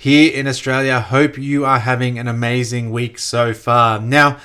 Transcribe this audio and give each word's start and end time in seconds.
here 0.00 0.32
in 0.32 0.46
Australia. 0.46 0.98
Hope 0.98 1.36
you 1.36 1.66
are 1.66 1.78
having 1.78 2.18
an 2.18 2.26
amazing 2.26 2.90
week 2.90 3.18
so 3.18 3.52
far. 3.52 4.00
Now, 4.00 4.38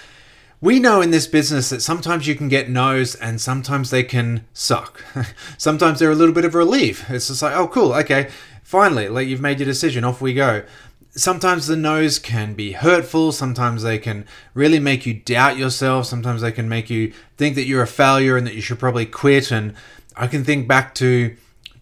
we 0.60 0.82
know 0.82 1.00
in 1.00 1.12
this 1.12 1.28
business 1.28 1.70
that 1.70 1.82
sometimes 1.82 2.28
you 2.28 2.36
can 2.36 2.50
get 2.50 2.70
no's 2.70 3.16
and 3.16 3.40
sometimes 3.40 3.90
they 3.90 4.04
can 4.04 4.46
suck. 4.52 5.02
sometimes 5.58 6.00
they're 6.00 6.12
a 6.12 6.16
little 6.16 6.36
bit 6.36 6.44
of 6.44 6.56
relief. 6.56 7.10
It's 7.10 7.30
just 7.30 7.42
like, 7.42 7.56
oh, 7.56 7.70
cool, 7.70 7.94
okay, 7.94 8.30
finally, 8.64 9.08
like 9.08 9.30
you've 9.30 9.40
made 9.40 9.60
your 9.60 9.66
decision, 9.66 10.04
off 10.04 10.20
we 10.20 10.34
go 10.34 10.66
sometimes 11.16 11.68
the 11.68 11.78
no's 11.78 12.20
can 12.20 12.54
be 12.54 12.74
hurtful. 12.74 13.32
Sometimes 13.32 13.84
they 13.84 13.98
can 13.98 14.26
really 14.54 14.80
make 14.80 15.06
you 15.06 15.14
doubt 15.14 15.58
yourself. 15.58 16.06
Sometimes 16.06 16.42
they 16.42 16.52
can 16.52 16.68
make 16.68 16.90
you 16.90 17.14
think 17.38 17.56
that 17.56 17.66
you're 17.66 17.82
a 17.82 17.88
failure 17.88 18.36
and 18.36 18.46
that 18.46 18.54
you 18.54 18.62
should 18.62 18.80
probably 18.80 19.06
quit. 19.06 19.52
And 19.52 19.74
I 20.18 20.28
can 20.28 20.44
think 20.44 20.68
back 20.68 20.94
to 20.96 21.36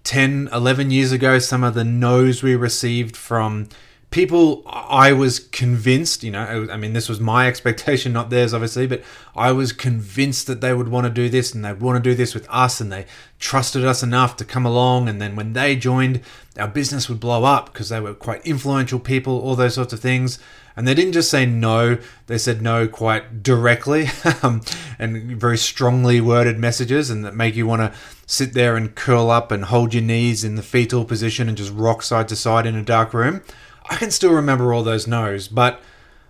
10, 0.03 0.49
11 0.51 0.91
years 0.91 1.11
ago, 1.11 1.39
some 1.39 1.63
of 1.63 1.73
the 1.73 1.83
no's 1.83 2.43
we 2.43 2.55
received 2.55 3.15
from 3.15 3.69
people 4.13 4.61
I 4.67 5.11
was 5.11 5.39
convinced, 5.39 6.23
you 6.23 6.31
know, 6.31 6.67
I 6.71 6.77
mean, 6.77 6.93
this 6.93 7.09
was 7.09 7.19
my 7.19 7.47
expectation, 7.49 8.13
not 8.13 8.29
theirs, 8.29 8.53
obviously, 8.53 8.85
but 8.85 9.03
I 9.35 9.51
was 9.51 9.73
convinced 9.73 10.45
that 10.47 10.61
they 10.61 10.73
would 10.73 10.87
want 10.87 11.05
to 11.05 11.09
do 11.09 11.29
this 11.29 11.53
and 11.53 11.65
they'd 11.65 11.81
want 11.81 12.01
to 12.01 12.09
do 12.09 12.15
this 12.15 12.35
with 12.35 12.47
us 12.49 12.79
and 12.79 12.91
they 12.91 13.07
trusted 13.39 13.83
us 13.83 14.03
enough 14.03 14.37
to 14.37 14.45
come 14.45 14.65
along. 14.65 15.09
And 15.09 15.19
then 15.19 15.35
when 15.35 15.53
they 15.53 15.75
joined, 15.75 16.21
our 16.57 16.67
business 16.67 17.09
would 17.09 17.19
blow 17.19 17.43
up 17.43 17.73
because 17.73 17.89
they 17.89 17.99
were 17.99 18.13
quite 18.13 18.45
influential 18.45 18.99
people, 18.99 19.39
all 19.39 19.55
those 19.55 19.73
sorts 19.73 19.93
of 19.93 19.99
things. 19.99 20.37
And 20.75 20.87
they 20.87 20.93
didn't 20.93 21.13
just 21.13 21.29
say 21.29 21.45
no, 21.45 21.99
they 22.27 22.37
said 22.37 22.61
no 22.61 22.87
quite 22.87 23.43
directly 23.43 24.07
um, 24.43 24.61
and 24.97 25.39
very 25.39 25.57
strongly 25.57 26.19
worded 26.19 26.57
messages 26.57 27.09
and 27.09 27.23
that 27.25 27.35
make 27.35 27.55
you 27.55 27.67
want 27.67 27.81
to 27.81 27.99
sit 28.25 28.53
there 28.53 28.75
and 28.75 28.95
curl 28.95 29.29
up 29.29 29.51
and 29.51 29.65
hold 29.65 29.93
your 29.93 30.03
knees 30.03 30.43
in 30.43 30.55
the 30.55 30.63
fetal 30.63 31.05
position 31.05 31.47
and 31.47 31.57
just 31.57 31.73
rock 31.73 32.01
side 32.01 32.27
to 32.29 32.35
side 32.35 32.65
in 32.65 32.75
a 32.75 32.83
dark 32.83 33.13
room. 33.13 33.43
I 33.89 33.97
can 33.97 34.11
still 34.11 34.33
remember 34.33 34.73
all 34.73 34.83
those 34.83 35.07
no's, 35.07 35.47
but 35.47 35.81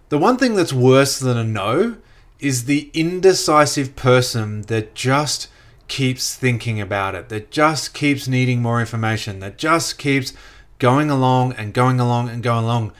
the 0.09 0.17
one 0.17 0.37
thing 0.37 0.55
that's 0.55 0.73
worse 0.73 1.19
than 1.19 1.37
a 1.37 1.43
no 1.43 1.97
is 2.39 2.65
the 2.65 2.91
indecisive 2.93 3.95
person 3.95 4.63
that 4.63 4.93
just 4.95 5.47
keeps 5.87 6.35
thinking 6.35 6.81
about 6.81 7.15
it, 7.15 7.29
that 7.29 7.51
just 7.51 7.93
keeps 7.93 8.27
needing 8.27 8.61
more 8.61 8.79
information, 8.79 9.39
that 9.39 9.57
just 9.57 9.97
keeps 9.97 10.33
going 10.79 11.09
along 11.09 11.53
and 11.53 11.73
going 11.73 11.99
along 11.99 12.29
and 12.29 12.43
going 12.43 12.65
along. 12.65 12.91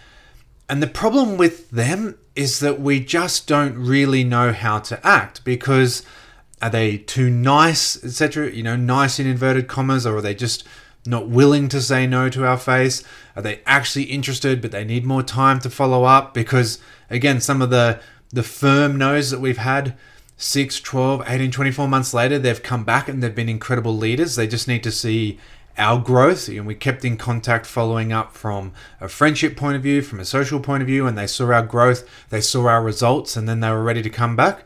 And 0.70 0.82
the 0.82 0.88
problem 0.88 1.38
with 1.38 1.70
them 1.72 2.18
is 2.36 2.60
that 2.60 2.80
we 2.80 3.00
just 3.00 3.48
don't 3.48 3.76
really 3.76 4.24
know 4.24 4.52
how 4.52 4.80
to 4.80 5.06
act 5.06 5.44
because 5.44 6.04
are 6.62 6.70
they 6.70 6.98
too 6.98 7.30
nice, 7.30 8.02
etc., 8.04 8.52
you 8.52 8.64
know, 8.64 8.76
nice 8.76 9.20
in 9.20 9.28
inverted 9.28 9.68
commas, 9.68 10.06
or 10.06 10.18
are 10.18 10.22
they 10.22 10.34
just 10.34 10.66
not 11.06 11.28
willing 11.28 11.68
to 11.70 11.82
say 11.82 12.08
no 12.08 12.30
to 12.30 12.46
our 12.46 12.58
face? 12.58 13.04
Are 13.36 13.42
they 13.42 13.62
actually 13.66 14.04
interested, 14.04 14.62
but 14.62 14.72
they 14.72 14.86
need 14.86 15.06
more 15.06 15.24
time 15.24 15.60
to 15.60 15.70
follow 15.70 16.06
up? 16.06 16.34
Because 16.34 16.80
again, 17.10 17.42
some 17.42 17.62
of 17.62 17.70
the 17.70 18.00
the 18.30 18.44
firm 18.44 18.98
no's 18.98 19.30
that 19.30 19.40
we've 19.40 19.58
had 19.58 19.96
6, 20.38 20.82
12, 20.82 21.24
18, 21.28 21.52
24 21.52 21.88
months 21.88 22.14
later, 22.14 22.40
they've 22.40 22.64
come 22.64 22.84
back 22.84 23.08
and 23.08 23.22
they've 23.22 23.36
been 23.36 23.48
incredible 23.48 23.96
leaders. 23.96 24.36
They 24.36 24.48
just 24.48 24.68
need 24.68 24.84
to 24.84 24.92
see 24.92 25.38
our 25.78 26.00
growth. 26.00 26.48
And 26.48 26.66
we 26.66 26.76
kept 26.76 27.06
in 27.06 27.18
contact 27.18 27.66
following 27.66 28.12
up 28.12 28.34
from 28.34 28.74
a 29.02 29.08
friendship 29.08 29.56
point 29.56 29.76
of 29.76 29.84
view, 29.84 30.02
from 30.02 30.20
a 30.20 30.26
social 30.26 30.60
point 30.60 30.82
of 30.82 30.88
view, 30.88 31.08
and 31.08 31.18
they 31.18 31.28
saw 31.28 31.52
our 31.52 31.66
growth, 31.66 32.08
they 32.30 32.42
saw 32.42 32.68
our 32.68 32.84
results, 32.84 33.36
and 33.36 33.48
then 33.48 33.60
they 33.60 33.70
were 33.70 33.84
ready 33.84 34.02
to 34.02 34.10
come 34.10 34.36
back. 34.36 34.64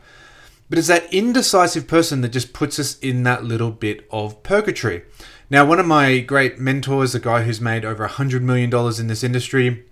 But 0.68 0.78
it's 0.78 0.88
that 0.88 1.12
indecisive 1.12 1.86
person 1.86 2.20
that 2.20 2.32
just 2.32 2.52
puts 2.52 2.78
us 2.78 2.98
in 2.98 3.22
that 3.22 3.44
little 3.44 3.70
bit 3.70 4.06
of 4.10 4.42
purgatory. 4.42 5.02
Now, 5.50 5.64
one 5.64 5.80
of 5.80 5.86
my 5.86 6.18
great 6.20 6.58
mentors, 6.58 7.14
a 7.14 7.20
guy 7.20 7.42
who's 7.42 7.60
made 7.60 7.84
over 7.84 8.06
$100 8.06 8.42
million 8.42 8.70
in 9.00 9.06
this 9.06 9.24
industry, 9.24 9.86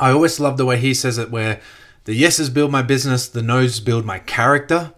I 0.00 0.10
always 0.10 0.40
love 0.40 0.56
the 0.56 0.64
way 0.64 0.78
he 0.78 0.94
says 0.94 1.18
it, 1.18 1.30
where 1.30 1.60
the 2.04 2.14
yeses 2.14 2.48
build 2.48 2.72
my 2.72 2.80
business, 2.80 3.28
the 3.28 3.42
nos 3.42 3.80
build 3.80 4.06
my 4.06 4.18
character, 4.18 4.94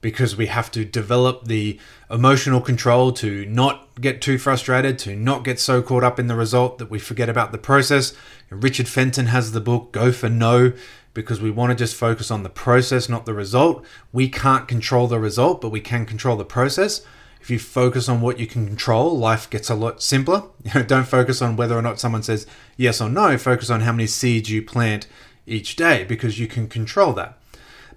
because 0.00 0.36
we 0.36 0.46
have 0.46 0.70
to 0.72 0.84
develop 0.84 1.44
the 1.44 1.78
emotional 2.10 2.60
control 2.60 3.12
to 3.12 3.44
not 3.46 3.88
get 4.00 4.20
too 4.20 4.38
frustrated, 4.38 4.98
to 5.00 5.16
not 5.16 5.44
get 5.44 5.58
so 5.58 5.82
caught 5.82 6.04
up 6.04 6.18
in 6.18 6.28
the 6.28 6.36
result 6.36 6.78
that 6.78 6.90
we 6.90 6.98
forget 6.98 7.28
about 7.28 7.52
the 7.52 7.58
process. 7.58 8.14
Richard 8.50 8.88
Fenton 8.88 9.26
has 9.26 9.52
the 9.52 9.60
book 9.60 9.92
Go 9.92 10.12
for 10.12 10.28
No, 10.28 10.72
because 11.14 11.40
we 11.40 11.50
want 11.50 11.70
to 11.70 11.76
just 11.76 11.96
focus 11.96 12.30
on 12.30 12.42
the 12.42 12.48
process, 12.48 13.08
not 13.08 13.26
the 13.26 13.34
result. 13.34 13.84
We 14.12 14.28
can't 14.28 14.68
control 14.68 15.08
the 15.08 15.18
result, 15.18 15.60
but 15.60 15.70
we 15.70 15.80
can 15.80 16.06
control 16.06 16.36
the 16.36 16.44
process 16.44 17.02
if 17.40 17.50
you 17.50 17.58
focus 17.58 18.08
on 18.08 18.20
what 18.20 18.38
you 18.38 18.46
can 18.46 18.66
control, 18.66 19.16
life 19.16 19.48
gets 19.48 19.70
a 19.70 19.74
lot 19.74 20.02
simpler. 20.02 20.42
Don't 20.86 21.06
focus 21.06 21.40
on 21.40 21.56
whether 21.56 21.76
or 21.76 21.82
not 21.82 22.00
someone 22.00 22.22
says 22.22 22.46
yes 22.76 23.00
or 23.00 23.08
no. 23.08 23.38
Focus 23.38 23.70
on 23.70 23.80
how 23.80 23.92
many 23.92 24.06
seeds 24.06 24.50
you 24.50 24.62
plant 24.62 25.06
each 25.46 25.76
day 25.76 26.04
because 26.04 26.38
you 26.38 26.46
can 26.46 26.68
control 26.68 27.12
that. 27.14 27.37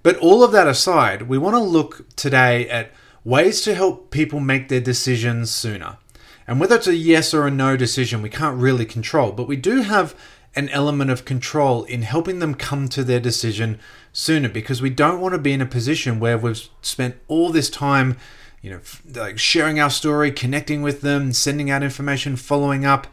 But 0.02 0.16
all 0.16 0.42
of 0.42 0.52
that 0.52 0.66
aside, 0.66 1.22
we 1.22 1.38
want 1.38 1.54
to 1.54 1.60
look 1.60 2.14
today 2.16 2.68
at 2.68 2.92
ways 3.24 3.60
to 3.62 3.74
help 3.74 4.10
people 4.10 4.40
make 4.40 4.68
their 4.68 4.80
decisions 4.80 5.50
sooner. 5.50 5.98
And 6.46 6.58
whether 6.58 6.76
it's 6.76 6.88
a 6.88 6.94
yes 6.94 7.32
or 7.32 7.46
a 7.46 7.50
no 7.50 7.76
decision, 7.76 8.20
we 8.20 8.28
can't 8.28 8.60
really 8.60 8.84
control, 8.84 9.32
but 9.32 9.46
we 9.46 9.56
do 9.56 9.82
have 9.82 10.14
an 10.54 10.68
element 10.70 11.10
of 11.10 11.24
control 11.24 11.84
in 11.84 12.02
helping 12.02 12.40
them 12.40 12.54
come 12.54 12.88
to 12.88 13.04
their 13.04 13.20
decision 13.20 13.78
sooner 14.12 14.48
because 14.48 14.82
we 14.82 14.90
don't 14.90 15.20
want 15.20 15.32
to 15.32 15.38
be 15.38 15.52
in 15.52 15.62
a 15.62 15.66
position 15.66 16.20
where 16.20 16.36
we've 16.36 16.68
spent 16.82 17.16
all 17.28 17.50
this 17.50 17.70
time 17.70 18.16
you 18.62 18.70
know, 18.70 18.80
like 19.20 19.38
sharing 19.38 19.80
our 19.80 19.90
story, 19.90 20.30
connecting 20.30 20.82
with 20.82 21.00
them, 21.00 21.32
sending 21.32 21.68
out 21.68 21.82
information, 21.82 22.36
following 22.36 22.86
up, 22.86 23.08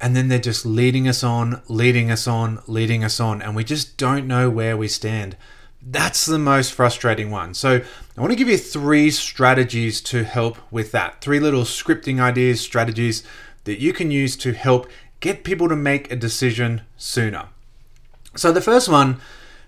and 0.00 0.16
then 0.16 0.28
they're 0.28 0.38
just 0.38 0.64
leading 0.64 1.08
us 1.08 1.24
on, 1.24 1.60
leading 1.68 2.10
us 2.10 2.28
on, 2.28 2.62
leading 2.68 3.02
us 3.02 3.18
on, 3.18 3.42
and 3.42 3.56
we 3.56 3.64
just 3.64 3.96
don't 3.96 4.28
know 4.28 4.48
where 4.48 4.76
we 4.76 4.86
stand. 4.86 5.36
That's 5.84 6.26
the 6.26 6.38
most 6.38 6.72
frustrating 6.72 7.30
one. 7.30 7.54
So, 7.54 7.82
I 8.16 8.20
want 8.20 8.30
to 8.30 8.36
give 8.36 8.48
you 8.48 8.58
three 8.58 9.10
strategies 9.10 10.00
to 10.02 10.22
help 10.22 10.58
with 10.70 10.92
that. 10.92 11.20
Three 11.20 11.40
little 11.40 11.62
scripting 11.62 12.20
ideas, 12.20 12.60
strategies 12.60 13.24
that 13.64 13.80
you 13.80 13.92
can 13.92 14.10
use 14.10 14.36
to 14.36 14.52
help 14.52 14.88
get 15.20 15.44
people 15.44 15.68
to 15.68 15.76
make 15.76 16.12
a 16.12 16.16
decision 16.16 16.82
sooner. 16.96 17.48
So, 18.36 18.52
the 18.52 18.60
first 18.60 18.88
one, 18.88 19.20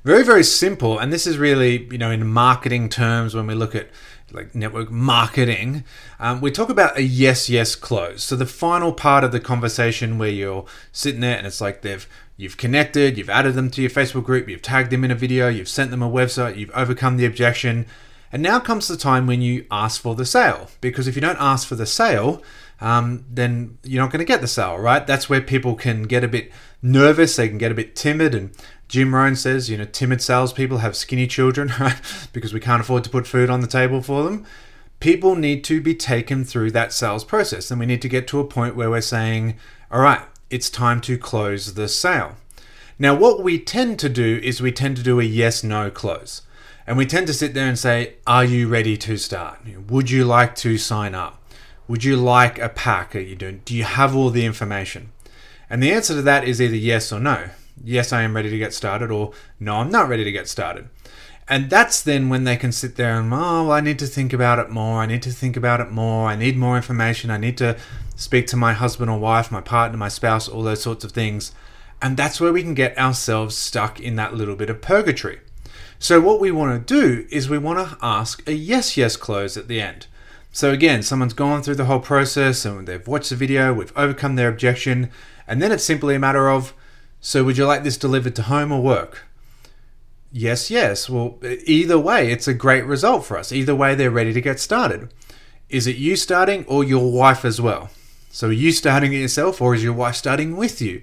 very, 0.05 0.23
very 0.23 0.45
simple, 0.45 0.99
and 0.99 1.13
this 1.13 1.27
is 1.27 1.39
really, 1.39 1.89
you 1.91 1.99
know, 1.99 2.11
in 2.11 2.27
marketing 2.27 2.91
terms, 2.91 3.35
when 3.35 3.47
we 3.47 3.55
look 3.55 3.75
at 3.75 3.89
like 4.35 4.55
network 4.55 4.91
marketing, 4.91 5.85
um, 6.19 6.41
we 6.41 6.51
talk 6.51 6.69
about 6.69 6.99
a 6.99 7.03
yes, 7.03 7.49
yes 7.49 7.75
close. 7.75 8.23
So 8.23 8.37
the 8.37 8.47
final 8.47 8.93
part 8.93 9.25
of 9.25 9.33
the 9.33 9.41
conversation 9.41 10.19
where 10.19 10.29
you're 10.29 10.67
sitting 10.93 11.21
there 11.21 11.39
and 11.39 11.47
it's 11.47 11.61
like 11.61 11.83
they've 11.83 12.07
you've 12.37 12.57
connected, 12.57 13.17
you've 13.17 13.31
added 13.31 13.55
them 13.55 13.71
to 13.71 13.81
your 13.81 13.91
Facebook 13.91 14.25
group, 14.25 14.49
you've 14.49 14.63
tagged 14.63 14.91
them 14.91 15.05
in 15.05 15.11
a 15.11 15.15
video, 15.15 15.49
you've 15.49 15.69
sent 15.69 15.91
them 15.91 16.03
a 16.03 16.11
website, 16.11 16.57
you've 16.57 16.71
overcome 16.75 17.17
the 17.17 17.27
objection, 17.27 17.87
and 18.33 18.43
now 18.43 18.59
comes 18.59 18.89
the 18.89 18.97
time 18.97 19.27
when 19.27 19.41
you 19.41 19.65
ask 19.71 20.01
for 20.01 20.15
the 20.15 20.27
sale. 20.27 20.69
Because 20.81 21.07
if 21.07 21.15
you 21.15 21.21
don't 21.21 21.41
ask 21.41 21.69
for 21.69 21.77
the 21.77 21.87
sale, 21.87 22.43
um, 22.81 23.25
then 23.31 23.79
you're 23.85 24.03
not 24.03 24.11
going 24.11 24.19
to 24.19 24.25
get 24.25 24.41
the 24.41 24.49
sale, 24.49 24.77
right? 24.77 25.07
That's 25.07 25.29
where 25.29 25.41
people 25.41 25.77
can 25.77 26.03
get 26.03 26.25
a 26.25 26.29
bit 26.29 26.51
nervous, 26.83 27.37
they 27.37 27.49
can 27.49 27.59
get 27.59 27.71
a 27.71 27.77
bit 27.77 27.95
timid, 27.95 28.35
and 28.35 28.51
Jim 28.89 29.15
Rohn 29.15 29.37
says, 29.37 29.71
you 29.71 29.79
know, 29.79 29.85
timid 29.85 30.21
salespeople 30.21 30.79
have 30.79 30.97
skinny 30.97 31.27
children, 31.27 31.73
right? 31.81 32.01
because 32.33 32.53
we 32.53 32.61
can't 32.61 32.81
afford 32.81 33.05
to 33.05 33.11
put 33.11 33.27
food 33.27 33.51
on 33.51 33.61
the 33.61 33.67
table 33.67 34.03
for 34.03 34.25
them. 34.25 34.45
People 35.01 35.37
need 35.37 35.65
to 35.65 35.81
be 35.81 35.95
taken 35.95 36.45
through 36.45 36.73
that 36.73 36.93
sales 36.93 37.25
process, 37.25 37.71
and 37.71 37.79
we 37.79 37.87
need 37.87 38.03
to 38.03 38.09
get 38.09 38.27
to 38.29 38.41
a 38.41 38.45
point 38.45 38.77
where 38.77 38.91
we're 38.91 39.01
saying, 39.01 39.57
all 39.91 40.01
right, 40.01 40.23
it's 40.55 40.71
time 40.71 41.01
to 41.03 41.19
close 41.19 41.75
the 41.75 41.89
sale. 41.89 42.37
Now, 42.99 43.15
what 43.15 43.43
we 43.43 43.59
tend 43.59 43.99
to 43.99 44.09
do 44.09 44.41
is 44.43 44.61
we 44.61 44.73
tend 44.73 44.97
to 44.97 45.03
do 45.03 45.21
a 45.21 45.25
yes 45.25 45.65
no 45.65 45.91
close. 45.91 46.43
And 46.87 46.97
we 46.97 47.07
tend 47.07 47.27
to 47.27 47.35
sit 47.35 47.55
there 47.55 47.67
and 47.67 47.79
say, 47.79 48.15
Are 48.27 48.45
you 48.45 48.69
ready 48.69 48.97
to 48.99 49.17
start? 49.17 49.61
Would 49.89 50.11
you 50.11 50.25
like 50.25 50.55
to 50.57 50.79
sign 50.79 51.15
up? 51.15 51.43
Would 51.89 52.05
you 52.05 52.17
like 52.17 52.59
a 52.59 52.69
pack? 52.69 53.17
Are 53.17 53.21
you 53.21 53.37
doing, 53.37 53.63
do 53.65 53.75
you 53.75 53.85
have 53.85 54.15
all 54.15 54.31
the 54.31 54.47
information? 54.47 55.11
And 55.69 55.83
the 55.83 55.93
answer 55.93 56.15
to 56.15 56.23
that 56.23 56.45
is 56.45 56.61
either 56.61 56.77
yes 56.77 57.13
or 57.13 57.21
no 57.21 57.51
yes, 57.83 58.13
I 58.13 58.23
am 58.23 58.37
ready 58.37 58.51
to 58.51 58.59
get 58.59 58.75
started, 58.75 59.11
or 59.11 59.33
no, 59.59 59.77
I'm 59.77 59.91
not 59.91 60.09
ready 60.09 60.25
to 60.25 60.33
get 60.33 60.49
started. 60.49 60.89
And 61.47 61.69
that's 61.69 62.01
then 62.01 62.31
when 62.31 62.45
they 62.45 62.57
can 62.57 62.73
sit 62.73 62.97
there 62.97 63.21
and, 63.21 63.33
oh, 63.33 63.65
well, 63.65 63.73
I 63.73 63.81
need 63.81 63.99
to 63.99 64.07
think 64.07 64.33
about 64.33 64.59
it 64.59 64.71
more. 64.71 65.01
I 65.01 65.07
need 65.07 65.23
to 65.23 65.31
think 65.31 65.57
about 65.57 65.81
it 65.81 65.91
more. 65.91 66.29
I 66.29 66.37
need 66.37 66.57
more 66.57 66.77
information. 66.77 67.31
I 67.31 67.37
need 67.37 67.59
to 67.59 67.77
speak 68.17 68.47
to 68.49 68.57
my 68.57 68.73
husband 68.73 69.11
or 69.11 69.19
wife, 69.19 69.51
my 69.51 69.61
partner, 69.61 69.97
my 69.97 70.09
spouse, 70.09 70.49
all 70.49 70.63
those 70.63 70.83
sorts 70.83 71.05
of 71.05 71.13
things. 71.13 71.53
And 72.03 72.17
that's 72.17 72.41
where 72.41 72.53
we 72.53 72.63
can 72.63 72.75
get 72.75 72.99
ourselves 72.99 73.57
stuck 73.57 74.01
in 74.01 74.17
that 74.17 74.35
little 74.35 74.57
bit 74.57 74.71
of 74.71 74.81
purgatory. 74.81 75.41
So, 75.99 76.21
what 76.21 76.41
we 76.41 76.51
want 76.51 76.87
to 76.87 76.95
do 76.95 77.27
is 77.31 77.49
we 77.49 77.59
want 77.59 77.89
to 77.89 77.97
ask 78.03 78.47
a 78.49 78.53
yes, 78.53 78.97
yes 78.97 79.17
close 79.17 79.57
at 79.57 79.69
the 79.69 79.81
end. 79.81 80.07
So, 80.53 80.71
again, 80.71 81.03
someone's 81.03 81.33
gone 81.33 81.63
through 81.63 81.77
the 81.77 81.87
whole 81.87 82.01
process 82.01 82.65
and 82.65 82.87
they've 82.87 83.07
watched 83.07 83.31
the 83.31 83.37
video, 83.37 83.73
we've 83.73 83.97
overcome 83.97 84.37
their 84.37 84.49
objection, 84.49 85.11
and 85.47 85.63
then 85.63 85.73
it's 85.73 85.85
simply 85.85 86.15
a 86.15 86.19
matter 86.19 86.49
of 86.49 86.75
so, 87.27 87.43
would 87.43 87.57
you 87.57 87.65
like 87.65 87.85
this 87.85 87.97
delivered 87.97 88.37
to 88.37 88.43
home 88.43 88.71
or 88.71 88.83
work? 88.83 89.25
Yes, 90.31 90.71
yes. 90.71 91.09
Well, 91.09 91.39
either 91.43 91.99
way, 91.99 92.31
it's 92.31 92.47
a 92.47 92.53
great 92.53 92.85
result 92.85 93.25
for 93.25 93.39
us. 93.39 93.51
Either 93.51 93.75
way, 93.75 93.95
they're 93.95 94.11
ready 94.11 94.35
to 94.35 94.43
get 94.43 94.61
started. 94.61 95.11
Is 95.71 95.87
it 95.87 95.97
you 95.97 96.17
starting 96.17 96.67
or 96.67 96.85
your 96.85 97.11
wife 97.11 97.47
as 97.47 97.63
well? 97.63 97.89
So, 98.35 98.49
are 98.49 98.53
you 98.53 98.73
starting 98.73 99.13
it 99.13 99.19
yourself 99.19 99.63
or 99.63 99.77
is 99.77 99.85
your 99.85 99.93
wife 99.93 100.17
starting 100.17 100.57
with 100.57 100.83
you? 100.83 101.03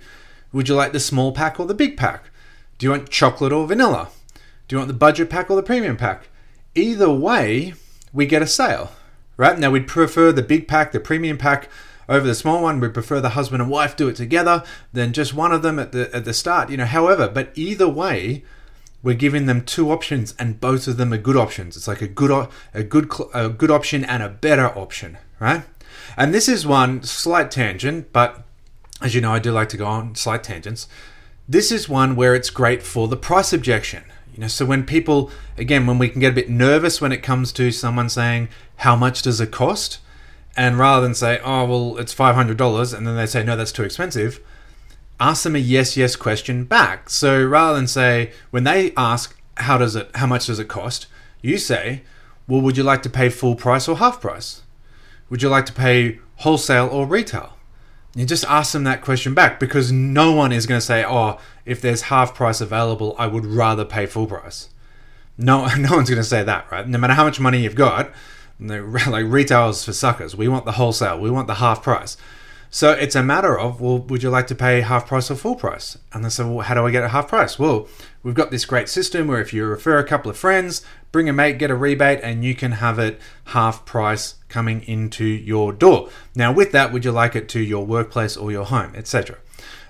Would 0.52 0.68
you 0.68 0.76
like 0.76 0.92
the 0.92 1.00
small 1.00 1.32
pack 1.32 1.62
or 1.62 1.66
the 1.66 1.74
big 1.74 1.96
pack? 1.96 2.26
Do 2.78 2.86
you 2.86 2.90
want 2.90 3.10
chocolate 3.10 3.54
or 3.54 3.66
vanilla? 3.66 4.10
Do 4.68 4.76
you 4.76 4.78
want 4.80 4.90
the 4.90 4.94
budget 4.94 5.30
pack 5.30 5.50
or 5.50 5.56
the 5.56 5.64
premium 5.64 5.96
pack? 5.96 6.28
Either 6.76 7.10
way, 7.10 7.74
we 8.12 8.26
get 8.26 8.42
a 8.42 8.48
sale, 8.48 8.92
right? 9.38 9.58
Now, 9.58 9.72
we'd 9.72 9.88
prefer 9.88 10.34
the 10.34 10.42
big 10.44 10.68
pack, 10.68 10.92
the 10.92 11.00
premium 11.00 11.38
pack 11.38 11.70
over 12.10 12.28
the 12.28 12.36
small 12.36 12.64
one. 12.64 12.82
We'd 12.82 12.94
prefer 12.94 13.22
the 13.22 13.30
husband 13.30 13.62
and 13.62 13.72
wife 13.72 13.96
do 13.96 14.10
it 14.10 14.18
together 14.18 14.66
than 14.92 15.14
just 15.14 15.34
one 15.34 15.54
of 15.54 15.62
them 15.62 15.80
at 15.80 15.94
the 15.94 16.14
at 16.14 16.26
the 16.26 16.34
start. 16.34 16.70
You 16.70 16.76
know, 16.76 16.86
however, 16.86 17.30
but 17.30 17.54
either 17.56 17.88
way, 17.88 18.44
we're 19.02 19.16
giving 19.16 19.46
them 19.46 19.64
two 19.64 19.90
options, 19.90 20.36
and 20.38 20.60
both 20.60 20.86
of 20.86 20.98
them 20.98 21.14
are 21.14 21.18
good 21.18 21.38
options. 21.38 21.78
It's 21.78 21.88
like 21.88 22.02
a 22.02 22.10
good 22.10 22.50
a 22.74 22.84
good 22.84 23.10
a 23.34 23.48
good 23.48 23.72
option 23.72 24.04
and 24.04 24.22
a 24.22 24.28
better 24.28 24.68
option, 24.78 25.18
right? 25.40 25.64
And 26.18 26.34
this 26.34 26.48
is 26.48 26.66
one 26.66 27.04
slight 27.04 27.52
tangent, 27.52 28.12
but 28.14 28.44
as 29.02 29.16
you 29.16 29.22
know, 29.22 29.34
I 29.34 29.40
do 29.40 29.52
like 29.52 29.70
to 29.70 29.78
go 29.78 29.86
on 29.86 30.16
slight 30.16 30.44
tangents. 30.44 30.88
This 31.48 31.72
is 31.72 31.90
one 31.90 32.16
where 32.16 32.36
it's 32.36 32.50
great 32.50 32.84
for 32.84 33.08
the 33.08 33.18
price 33.18 33.52
objection. 33.52 34.04
You 34.34 34.42
know, 34.42 34.48
so 34.48 34.66
when 34.66 34.86
people, 34.86 35.30
again, 35.58 35.86
when 35.88 35.98
we 35.98 36.08
can 36.08 36.22
get 36.22 36.32
a 36.32 36.36
bit 36.36 36.50
nervous 36.50 37.02
when 37.02 37.12
it 37.12 37.18
comes 37.18 37.52
to 37.54 37.72
someone 37.72 38.08
saying, 38.08 38.48
"How 38.78 38.96
much 38.96 39.22
does 39.22 39.42
it 39.42 39.52
cost?" 39.52 40.00
And 40.56 40.78
rather 40.78 41.02
than 41.02 41.16
say, 41.16 41.40
oh, 41.44 41.66
well, 41.66 41.98
it's 41.98 42.14
$500, 42.14 42.98
and 42.98 43.08
then 43.08 43.16
they 43.16 43.26
say, 43.26 43.44
no, 43.44 43.56
that's 43.56 43.72
too 43.72 43.84
expensive, 43.84 44.42
ask 45.20 45.44
them 45.44 45.56
a 45.56 45.60
yes, 45.60 45.96
yes 45.96 46.16
question 46.16 46.66
back. 46.66 47.10
So 47.10 47.44
rather 47.44 47.78
than 47.78 47.88
say, 47.88 48.32
when 48.50 48.64
they 48.64 48.94
ask, 48.98 49.38
how 49.58 49.78
does 49.78 49.96
it, 49.96 50.10
how 50.16 50.28
much 50.28 50.48
does 50.48 50.60
it 50.60 50.68
cost? 50.68 51.08
You 51.42 51.58
say, 51.58 52.04
well, 52.48 52.62
would 52.62 52.76
you 52.76 52.84
like 52.84 53.02
to 53.04 53.10
pay 53.10 53.30
full 53.30 53.56
price 53.56 53.88
or 53.88 53.98
half 53.98 54.20
price? 54.20 54.64
Would 55.32 55.42
you 55.42 55.48
like 55.48 55.66
to 55.68 55.74
pay 55.74 56.20
wholesale 56.36 56.90
or 56.92 57.08
retail? 57.08 57.58
You 58.14 58.26
just 58.26 58.44
ask 58.46 58.74
them 58.74 58.84
that 58.84 59.02
question 59.02 59.34
back 59.34 59.62
because 59.62 59.90
no 59.90 60.34
one 60.34 60.52
is 60.52 60.66
going 60.66 60.80
to 60.80 60.86
say, 60.86 61.06
oh, 61.08 61.40
if 61.66 61.80
there's 61.80 62.04
half 62.04 62.36
price 62.36 62.60
available, 62.60 63.16
I 63.18 63.28
would 63.28 63.46
rather 63.46 63.86
pay 63.86 64.06
full 64.06 64.28
price. 64.28 64.68
No, 65.38 65.74
no 65.78 65.96
one's 65.96 66.10
going 66.10 66.22
to 66.22 66.28
say 66.28 66.44
that, 66.44 66.70
right? 66.70 66.86
No 66.86 66.98
matter 66.98 67.14
how 67.14 67.24
much 67.24 67.40
money 67.40 67.60
you've 67.64 67.76
got, 67.76 68.12
like 68.60 69.24
retailers 69.26 69.86
for 69.86 69.94
suckers. 69.94 70.36
We 70.36 70.50
want 70.50 70.66
the 70.66 70.74
wholesale. 70.74 71.18
We 71.18 71.32
want 71.32 71.48
the 71.48 71.56
half 71.56 71.82
price. 71.82 72.18
So 72.70 72.92
it's 72.92 73.16
a 73.16 73.24
matter 73.24 73.58
of, 73.58 73.80
well, 73.80 74.00
would 74.00 74.24
you 74.24 74.30
like 74.30 74.48
to 74.48 74.56
pay 74.56 74.82
half 74.82 75.08
price 75.08 75.32
or 75.32 75.36
full 75.36 75.56
price? 75.56 75.98
And 76.12 76.26
they 76.26 76.30
say, 76.30 76.44
well, 76.44 76.60
how 76.60 76.74
do 76.74 76.86
I 76.86 76.92
get 76.92 77.06
a 77.06 77.10
half 77.10 77.30
price? 77.30 77.58
Well, 77.58 77.88
we've 78.24 78.36
got 78.36 78.52
this 78.52 78.66
great 78.66 78.90
system 78.90 79.28
where 79.28 79.42
if 79.42 79.54
you 79.54 79.66
refer 79.66 79.98
a 79.98 80.08
couple 80.08 80.30
of 80.32 80.38
friends, 80.38 80.86
bring 81.12 81.30
a 81.30 81.34
mate, 81.34 81.58
get 81.58 81.72
a 81.72 81.76
rebate, 81.76 82.20
and 82.24 82.44
you 82.44 82.56
can 82.56 82.74
have 82.74 83.00
it 83.00 83.20
half 83.46 83.86
price 83.86 84.36
coming 84.50 84.82
into 84.84 85.26
your 85.26 85.74
door. 85.74 86.10
Now, 86.36 86.52
with 86.52 86.72
that, 86.72 86.92
would 86.92 87.06
you 87.06 87.12
like 87.12 87.36
it 87.36 87.50
to 87.50 87.60
your 87.60 87.86
workplace 87.86 88.38
or 88.38 88.52
your 88.52 88.66
home, 88.66 88.94
etc.? 88.96 89.38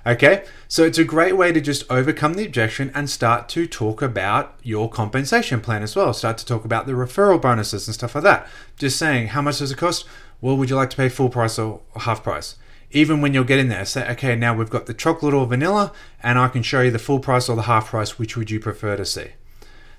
Okay, 0.05 0.45
so 0.67 0.83
it's 0.83 0.97
a 0.97 1.03
great 1.03 1.37
way 1.37 1.51
to 1.51 1.61
just 1.61 1.89
overcome 1.91 2.33
the 2.33 2.45
objection 2.45 2.91
and 2.95 3.07
start 3.07 3.47
to 3.49 3.67
talk 3.67 4.01
about 4.01 4.55
your 4.63 4.89
compensation 4.89 5.61
plan 5.61 5.83
as 5.83 5.95
well. 5.95 6.11
Start 6.11 6.39
to 6.39 6.45
talk 6.45 6.65
about 6.65 6.87
the 6.87 6.93
referral 6.93 7.39
bonuses 7.39 7.87
and 7.87 7.93
stuff 7.93 8.15
like 8.15 8.23
that. 8.23 8.47
Just 8.77 8.97
saying, 8.97 9.27
how 9.27 9.43
much 9.43 9.59
does 9.59 9.71
it 9.71 9.77
cost? 9.77 10.05
Well, 10.39 10.57
would 10.57 10.71
you 10.71 10.75
like 10.75 10.89
to 10.89 10.97
pay 10.97 11.07
full 11.07 11.29
price 11.29 11.59
or 11.59 11.81
half 11.95 12.23
price? 12.23 12.55
Even 12.91 13.21
when 13.21 13.33
you're 13.33 13.43
getting 13.43 13.69
there, 13.69 13.85
say, 13.85 14.09
okay, 14.11 14.35
now 14.35 14.53
we've 14.53 14.69
got 14.69 14.85
the 14.85 14.93
chocolate 14.93 15.33
or 15.33 15.45
vanilla, 15.45 15.91
and 16.21 16.37
I 16.37 16.47
can 16.47 16.63
show 16.63 16.81
you 16.81 16.91
the 16.91 16.99
full 16.99 17.19
price 17.19 17.49
or 17.49 17.55
the 17.55 17.63
half 17.63 17.87
price. 17.87 18.17
Which 18.19 18.35
would 18.35 18.51
you 18.51 18.59
prefer 18.59 18.95
to 18.97 19.05
see? 19.05 19.27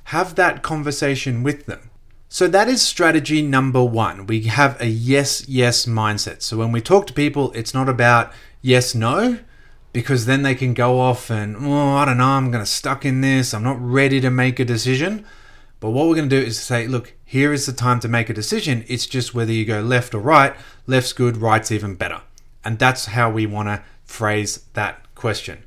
Have 0.04 0.34
that 0.34 0.62
conversation 0.62 1.42
with 1.42 1.66
them. 1.66 1.90
So 2.28 2.48
that 2.48 2.68
is 2.68 2.80
strategy 2.82 3.42
number 3.42 3.84
one. 3.84 4.26
We 4.26 4.42
have 4.44 4.80
a 4.80 4.86
yes, 4.86 5.46
yes 5.48 5.86
mindset. 5.86 6.42
So 6.42 6.56
when 6.56 6.72
we 6.72 6.80
talk 6.80 7.06
to 7.08 7.12
people, 7.12 7.52
it's 7.52 7.74
not 7.74 7.88
about 7.88 8.32
yes, 8.62 8.94
no 8.94 9.38
because 9.92 10.26
then 10.26 10.42
they 10.42 10.54
can 10.54 10.74
go 10.74 10.98
off 10.98 11.30
and, 11.30 11.56
oh, 11.56 11.94
I 11.94 12.04
don't 12.04 12.18
know, 12.18 12.24
I'm 12.24 12.50
going 12.50 12.64
to 12.64 12.70
stuck 12.70 13.04
in 13.04 13.20
this, 13.20 13.52
I'm 13.52 13.62
not 13.62 13.80
ready 13.80 14.20
to 14.20 14.30
make 14.30 14.58
a 14.58 14.64
decision. 14.64 15.26
But 15.80 15.90
what 15.90 16.06
we're 16.06 16.14
going 16.14 16.28
to 16.28 16.40
do 16.40 16.46
is 16.46 16.60
say, 16.60 16.86
look, 16.86 17.14
here 17.24 17.52
is 17.52 17.66
the 17.66 17.72
time 17.72 17.98
to 18.00 18.08
make 18.08 18.30
a 18.30 18.34
decision. 18.34 18.84
It's 18.86 19.06
just 19.06 19.34
whether 19.34 19.52
you 19.52 19.64
go 19.64 19.80
left 19.80 20.14
or 20.14 20.20
right. 20.20 20.54
Left's 20.86 21.12
good, 21.12 21.36
right's 21.36 21.72
even 21.72 21.96
better. 21.96 22.22
And 22.64 22.78
that's 22.78 23.06
how 23.06 23.30
we 23.30 23.46
want 23.46 23.68
to 23.68 23.82
phrase 24.04 24.64
that 24.74 25.14
question. 25.14 25.64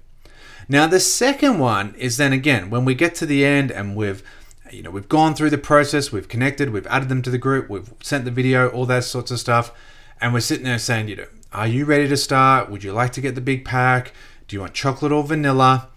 Now, 0.67 0.87
the 0.87 0.99
second 0.99 1.59
one 1.59 1.93
is 1.95 2.17
then 2.17 2.33
again, 2.33 2.69
when 2.69 2.85
we 2.85 2.95
get 2.95 3.15
to 3.15 3.25
the 3.25 3.45
end 3.45 3.71
and 3.71 3.95
we've 3.95 4.23
you 4.71 4.81
know, 4.81 4.89
we've 4.89 5.09
gone 5.09 5.35
through 5.35 5.51
the 5.51 5.57
process, 5.57 6.11
we've 6.11 6.27
connected, 6.27 6.71
we've 6.71 6.87
added 6.87 7.07
them 7.07 7.21
to 7.21 7.29
the 7.29 7.37
group, 7.37 7.69
we've 7.69 7.93
sent 8.01 8.25
the 8.25 8.31
video, 8.31 8.67
all 8.69 8.85
that 8.87 9.03
sorts 9.03 9.31
of 9.31 9.39
stuff, 9.39 9.71
and 10.19 10.33
we're 10.33 10.39
sitting 10.39 10.65
there 10.65 10.79
saying, 10.79 11.07
you 11.07 11.15
know, 11.15 11.27
are 11.53 11.67
you 11.67 11.85
ready 11.85 12.07
to 12.07 12.17
start? 12.17 12.69
Would 12.69 12.83
you 12.83 12.91
like 12.91 13.11
to 13.13 13.21
get 13.21 13.35
the 13.35 13.41
big 13.41 13.63
pack? 13.63 14.11
Do 14.47 14.55
you 14.55 14.61
want 14.61 14.73
chocolate 14.73 15.11
or 15.11 15.23
vanilla? 15.23 15.89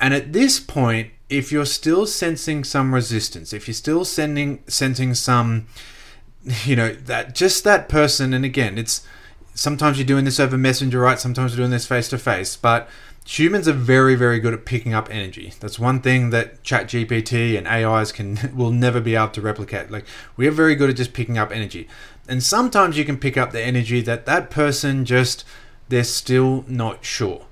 And 0.00 0.14
at 0.14 0.32
this 0.32 0.60
point, 0.60 1.10
if 1.28 1.52
you're 1.52 1.66
still 1.66 2.06
sensing 2.06 2.64
some 2.64 2.94
resistance, 2.94 3.52
if 3.52 3.66
you're 3.66 3.74
still 3.74 4.04
sending 4.04 4.62
sensing 4.66 5.14
some, 5.14 5.66
you 6.64 6.76
know, 6.76 6.94
that 6.94 7.34
just 7.34 7.64
that 7.64 7.88
person, 7.88 8.32
and 8.32 8.44
again, 8.44 8.78
it's 8.78 9.06
sometimes 9.54 9.98
you're 9.98 10.06
doing 10.06 10.24
this 10.24 10.40
over 10.40 10.58
messenger, 10.58 11.00
right? 11.00 11.18
Sometimes 11.18 11.52
you're 11.52 11.62
doing 11.62 11.70
this 11.70 11.86
face 11.86 12.08
to 12.08 12.18
face, 12.18 12.56
but 12.56 12.88
humans 13.26 13.66
are 13.66 13.72
very, 13.72 14.14
very 14.14 14.38
good 14.38 14.52
at 14.52 14.64
picking 14.64 14.92
up 14.92 15.08
energy. 15.10 15.54
That's 15.60 15.78
one 15.78 16.00
thing 16.00 16.30
that 16.30 16.62
ChatGPT 16.62 17.56
and 17.56 17.66
AIs 17.66 18.12
can 18.12 18.52
will 18.54 18.70
never 18.70 19.00
be 19.00 19.14
able 19.14 19.28
to 19.28 19.40
replicate. 19.40 19.90
Like 19.90 20.04
we 20.36 20.46
are 20.46 20.52
very 20.52 20.74
good 20.74 20.90
at 20.90 20.96
just 20.96 21.14
picking 21.14 21.38
up 21.38 21.50
energy. 21.50 21.88
And 22.28 22.42
sometimes 22.42 22.98
you 22.98 23.04
can 23.04 23.16
pick 23.16 23.36
up 23.36 23.52
the 23.52 23.62
energy 23.62 24.00
that 24.02 24.26
that 24.26 24.50
person 24.50 25.04
just, 25.04 25.44
they're 25.88 26.04
still 26.04 26.64
not 26.66 27.04
sure. 27.04 27.46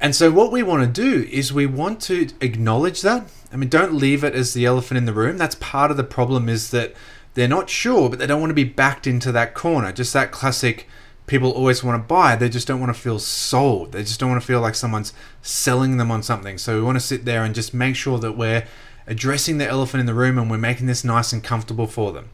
And 0.00 0.14
so, 0.14 0.30
what 0.30 0.52
we 0.52 0.62
want 0.62 0.82
to 0.82 1.02
do 1.02 1.28
is 1.28 1.52
we 1.52 1.66
want 1.66 2.00
to 2.02 2.28
acknowledge 2.40 3.02
that. 3.02 3.28
I 3.52 3.56
mean, 3.56 3.68
don't 3.68 3.94
leave 3.94 4.22
it 4.22 4.34
as 4.34 4.54
the 4.54 4.64
elephant 4.64 4.98
in 4.98 5.06
the 5.06 5.12
room. 5.12 5.38
That's 5.38 5.56
part 5.56 5.90
of 5.90 5.96
the 5.96 6.04
problem 6.04 6.48
is 6.48 6.70
that 6.70 6.94
they're 7.34 7.48
not 7.48 7.68
sure, 7.68 8.08
but 8.08 8.20
they 8.20 8.26
don't 8.26 8.40
want 8.40 8.50
to 8.50 8.54
be 8.54 8.64
backed 8.64 9.08
into 9.08 9.32
that 9.32 9.54
corner. 9.54 9.90
Just 9.90 10.12
that 10.12 10.30
classic 10.30 10.86
people 11.28 11.50
always 11.50 11.84
want 11.84 12.02
to 12.02 12.06
buy. 12.06 12.34
They 12.34 12.48
just 12.48 12.66
don't 12.66 12.80
want 12.80 12.94
to 12.94 13.00
feel 13.00 13.18
sold. 13.18 13.92
They 13.92 14.02
just 14.02 14.18
don't 14.18 14.30
want 14.30 14.40
to 14.42 14.46
feel 14.46 14.60
like 14.60 14.74
someone's 14.74 15.12
selling 15.42 15.98
them 15.98 16.10
on 16.10 16.22
something. 16.22 16.58
So, 16.58 16.76
we 16.76 16.82
want 16.82 16.96
to 16.96 17.04
sit 17.04 17.24
there 17.24 17.44
and 17.44 17.54
just 17.54 17.72
make 17.72 17.94
sure 17.94 18.18
that 18.18 18.32
we're 18.32 18.64
addressing 19.06 19.58
the 19.58 19.66
elephant 19.66 20.00
in 20.00 20.06
the 20.06 20.14
room 20.14 20.38
and 20.38 20.50
we're 20.50 20.58
making 20.58 20.86
this 20.86 21.04
nice 21.04 21.32
and 21.32 21.42
comfortable 21.42 21.86
for 21.86 22.12
them. 22.12 22.30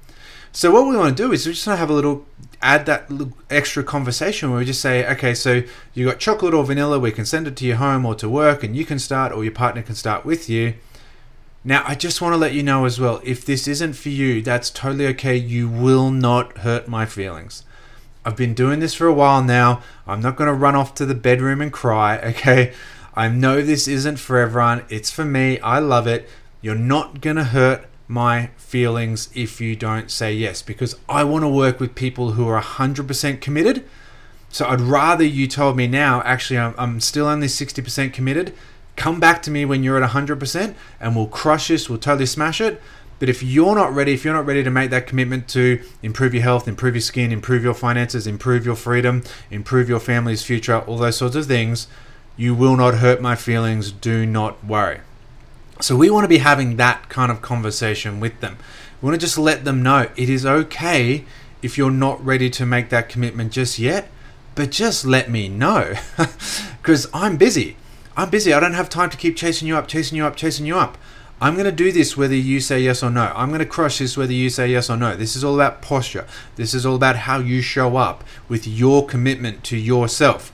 So 0.56 0.70
what 0.70 0.86
we 0.86 0.96
want 0.96 1.16
to 1.16 1.20
do 1.20 1.32
is 1.32 1.46
we 1.46 1.52
just 1.52 1.66
want 1.66 1.78
to 1.78 1.80
have 1.80 1.90
a 1.90 1.94
little 1.94 2.26
add 2.62 2.86
that 2.86 3.10
extra 3.50 3.82
conversation 3.82 4.50
where 4.50 4.60
we 4.60 4.64
just 4.64 4.80
say, 4.80 5.04
okay, 5.10 5.34
so 5.34 5.64
you 5.94 6.06
got 6.06 6.20
chocolate 6.20 6.54
or 6.54 6.64
vanilla, 6.64 7.00
we 7.00 7.10
can 7.10 7.26
send 7.26 7.48
it 7.48 7.56
to 7.56 7.64
your 7.64 7.76
home 7.76 8.06
or 8.06 8.14
to 8.14 8.28
work, 8.28 8.62
and 8.62 8.76
you 8.76 8.84
can 8.84 9.00
start, 9.00 9.32
or 9.32 9.42
your 9.42 9.52
partner 9.52 9.82
can 9.82 9.96
start 9.96 10.24
with 10.24 10.48
you. 10.48 10.74
Now, 11.64 11.82
I 11.84 11.96
just 11.96 12.22
want 12.22 12.34
to 12.34 12.36
let 12.36 12.52
you 12.52 12.62
know 12.62 12.84
as 12.84 13.00
well, 13.00 13.20
if 13.24 13.44
this 13.44 13.66
isn't 13.66 13.94
for 13.94 14.10
you, 14.10 14.42
that's 14.42 14.70
totally 14.70 15.08
okay. 15.08 15.34
You 15.36 15.68
will 15.68 16.12
not 16.12 16.58
hurt 16.58 16.86
my 16.86 17.04
feelings. 17.04 17.64
I've 18.24 18.36
been 18.36 18.54
doing 18.54 18.80
this 18.80 18.94
for 18.94 19.06
a 19.06 19.12
while 19.12 19.42
now. 19.42 19.82
I'm 20.06 20.20
not 20.20 20.36
going 20.36 20.48
to 20.48 20.54
run 20.54 20.74
off 20.74 20.94
to 20.94 21.06
the 21.06 21.14
bedroom 21.14 21.60
and 21.60 21.72
cry, 21.72 22.18
okay? 22.24 22.72
I 23.14 23.28
know 23.28 23.62
this 23.62 23.86
isn't 23.86 24.16
for 24.16 24.38
everyone. 24.38 24.84
It's 24.88 25.10
for 25.10 25.24
me. 25.24 25.60
I 25.60 25.78
love 25.78 26.06
it. 26.06 26.28
You're 26.60 26.74
not 26.74 27.20
going 27.20 27.36
to 27.36 27.44
hurt 27.44 27.86
my 28.08 28.50
feelings 28.56 29.28
if 29.34 29.60
you 29.60 29.76
don't 29.76 30.10
say 30.10 30.32
yes 30.32 30.62
because 30.62 30.96
I 31.08 31.24
want 31.24 31.42
to 31.42 31.48
work 31.48 31.80
with 31.80 31.94
people 31.94 32.32
who 32.32 32.48
are 32.48 32.60
100% 32.60 33.40
committed. 33.40 33.84
So 34.50 34.66
I'd 34.66 34.80
rather 34.80 35.24
you 35.24 35.46
told 35.46 35.76
me 35.76 35.86
now, 35.86 36.22
actually, 36.22 36.58
I'm, 36.58 36.74
I'm 36.76 37.00
still 37.00 37.26
only 37.26 37.46
60% 37.46 38.12
committed. 38.12 38.54
Come 38.96 39.18
back 39.18 39.42
to 39.42 39.50
me 39.50 39.64
when 39.64 39.82
you're 39.82 40.02
at 40.02 40.10
100% 40.10 40.74
and 41.00 41.16
we'll 41.16 41.26
crush 41.26 41.68
this, 41.68 41.88
we'll 41.88 41.98
totally 41.98 42.26
smash 42.26 42.60
it. 42.60 42.80
But 43.18 43.28
if 43.28 43.42
you're 43.42 43.74
not 43.74 43.94
ready, 43.94 44.12
if 44.12 44.24
you're 44.24 44.34
not 44.34 44.46
ready 44.46 44.62
to 44.64 44.70
make 44.70 44.90
that 44.90 45.06
commitment 45.06 45.48
to 45.48 45.82
improve 46.02 46.34
your 46.34 46.42
health, 46.42 46.66
improve 46.66 46.94
your 46.94 47.00
skin, 47.00 47.32
improve 47.32 47.62
your 47.62 47.74
finances, 47.74 48.26
improve 48.26 48.66
your 48.66 48.74
freedom, 48.74 49.22
improve 49.50 49.88
your 49.88 50.00
family's 50.00 50.42
future, 50.42 50.80
all 50.80 50.98
those 50.98 51.16
sorts 51.16 51.36
of 51.36 51.46
things, 51.46 51.86
you 52.36 52.54
will 52.54 52.76
not 52.76 52.94
hurt 52.94 53.20
my 53.20 53.36
feelings. 53.36 53.92
Do 53.92 54.26
not 54.26 54.64
worry. 54.64 55.00
So 55.80 55.96
we 55.96 56.10
want 56.10 56.24
to 56.24 56.28
be 56.28 56.38
having 56.38 56.76
that 56.76 57.08
kind 57.08 57.30
of 57.30 57.42
conversation 57.42 58.20
with 58.20 58.40
them. 58.40 58.58
We 59.00 59.06
want 59.06 59.20
to 59.20 59.26
just 59.26 59.38
let 59.38 59.64
them 59.64 59.82
know 59.82 60.08
it 60.16 60.28
is 60.28 60.46
okay 60.46 61.24
if 61.62 61.78
you're 61.78 61.90
not 61.90 62.24
ready 62.24 62.50
to 62.50 62.66
make 62.66 62.90
that 62.90 63.08
commitment 63.08 63.52
just 63.52 63.78
yet, 63.78 64.08
but 64.54 64.70
just 64.70 65.04
let 65.04 65.30
me 65.30 65.48
know 65.48 65.94
because 66.82 67.08
I'm 67.12 67.36
busy. 67.36 67.76
I'm 68.16 68.30
busy. 68.30 68.52
I 68.52 68.60
don't 68.60 68.74
have 68.74 68.88
time 68.88 69.10
to 69.10 69.16
keep 69.16 69.36
chasing 69.36 69.66
you 69.66 69.76
up, 69.76 69.88
chasing 69.88 70.16
you 70.16 70.24
up, 70.24 70.36
chasing 70.36 70.66
you 70.66 70.78
up. 70.78 70.96
I'm 71.44 71.56
going 71.56 71.66
to 71.66 71.72
do 71.72 71.92
this 71.92 72.16
whether 72.16 72.34
you 72.34 72.58
say 72.58 72.80
yes 72.80 73.02
or 73.02 73.10
no. 73.10 73.30
I'm 73.36 73.48
going 73.48 73.58
to 73.58 73.66
crush 73.66 73.98
this 73.98 74.16
whether 74.16 74.32
you 74.32 74.48
say 74.48 74.68
yes 74.68 74.88
or 74.88 74.96
no. 74.96 75.14
This 75.14 75.36
is 75.36 75.44
all 75.44 75.54
about 75.54 75.82
posture. 75.82 76.26
This 76.56 76.72
is 76.72 76.86
all 76.86 76.94
about 76.94 77.16
how 77.16 77.38
you 77.38 77.60
show 77.60 77.98
up 77.98 78.24
with 78.48 78.66
your 78.66 79.04
commitment 79.04 79.62
to 79.64 79.76
yourself. 79.76 80.50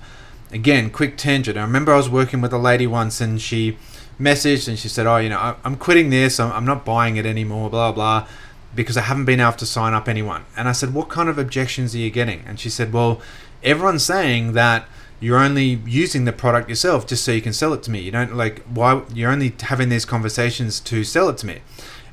Again, 0.50 0.90
quick 0.90 1.16
tangent. 1.16 1.56
I 1.56 1.62
remember 1.62 1.92
I 1.92 1.96
was 1.96 2.10
working 2.10 2.40
with 2.40 2.52
a 2.52 2.58
lady 2.58 2.88
once 2.88 3.20
and 3.20 3.40
she 3.40 3.78
messaged 4.20 4.66
and 4.66 4.76
she 4.76 4.88
said, 4.88 5.06
Oh, 5.06 5.18
you 5.18 5.28
know, 5.28 5.54
I'm 5.62 5.76
quitting 5.76 6.10
this. 6.10 6.40
I'm 6.40 6.66
not 6.66 6.84
buying 6.84 7.16
it 7.16 7.24
anymore, 7.24 7.70
blah, 7.70 7.92
blah, 7.92 8.26
because 8.74 8.96
I 8.96 9.02
haven't 9.02 9.26
been 9.26 9.38
able 9.38 9.52
to 9.52 9.66
sign 9.66 9.94
up 9.94 10.08
anyone. 10.08 10.44
And 10.56 10.68
I 10.68 10.72
said, 10.72 10.92
What 10.92 11.08
kind 11.08 11.28
of 11.28 11.38
objections 11.38 11.94
are 11.94 11.98
you 11.98 12.10
getting? 12.10 12.42
And 12.48 12.58
she 12.58 12.68
said, 12.68 12.92
Well, 12.92 13.20
everyone's 13.62 14.04
saying 14.04 14.54
that 14.54 14.88
you're 15.20 15.38
only 15.38 15.80
using 15.86 16.24
the 16.24 16.32
product 16.32 16.68
yourself 16.68 17.06
just 17.06 17.22
so 17.24 17.32
you 17.32 17.42
can 17.42 17.52
sell 17.52 17.72
it 17.72 17.82
to 17.84 17.90
me. 17.90 18.00
You 18.00 18.10
don't 18.10 18.34
like 18.34 18.62
why 18.64 19.02
you're 19.14 19.30
only 19.30 19.54
having 19.60 19.90
these 19.90 20.04
conversations 20.04 20.80
to 20.80 21.04
sell 21.04 21.28
it 21.28 21.36
to 21.38 21.46
me. 21.46 21.60